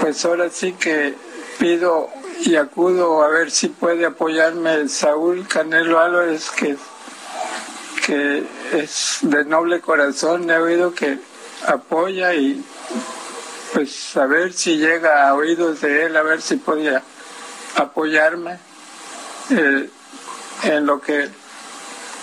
[0.00, 1.14] Pues ahora sí que
[1.58, 2.10] pido
[2.40, 6.76] y acudo a ver si puede apoyarme Saúl Canelo Álvarez, que,
[8.06, 10.50] que es de noble corazón.
[10.50, 11.18] He oído que
[11.66, 12.64] apoya y
[13.72, 17.02] pues a ver si llega a oídos de él, a ver si podía
[17.76, 18.58] apoyarme
[19.50, 19.90] eh,
[20.62, 21.28] en lo que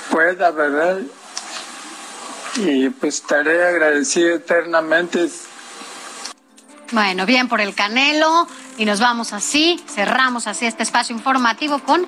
[0.09, 0.99] pueda, ¿verdad?
[2.55, 5.29] Y pues estaré agradecido eternamente.
[6.91, 8.47] Bueno, bien por el Canelo
[8.81, 12.03] y nos vamos así, cerramos así este espacio informativo con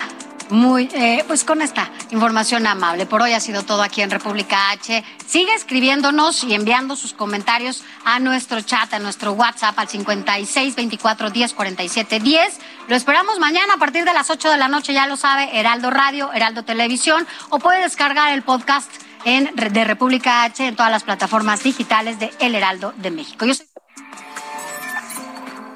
[0.50, 3.06] muy, eh, pues con esta información amable.
[3.06, 5.04] Por hoy ha sido todo aquí en República H.
[5.24, 11.30] Sigue escribiéndonos y enviando sus comentarios a nuestro chat, a nuestro WhatsApp al 56 24
[11.30, 12.60] 10 47 10.
[12.88, 15.92] Lo esperamos mañana a partir de las 8 de la noche, ya lo sabe, Heraldo
[15.92, 18.90] Radio, Heraldo Televisión, o puede descargar el podcast
[19.26, 23.46] en, de República H en todas las plataformas digitales de El Heraldo de México.
[23.46, 23.54] Yo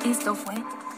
[0.03, 0.55] Esto fue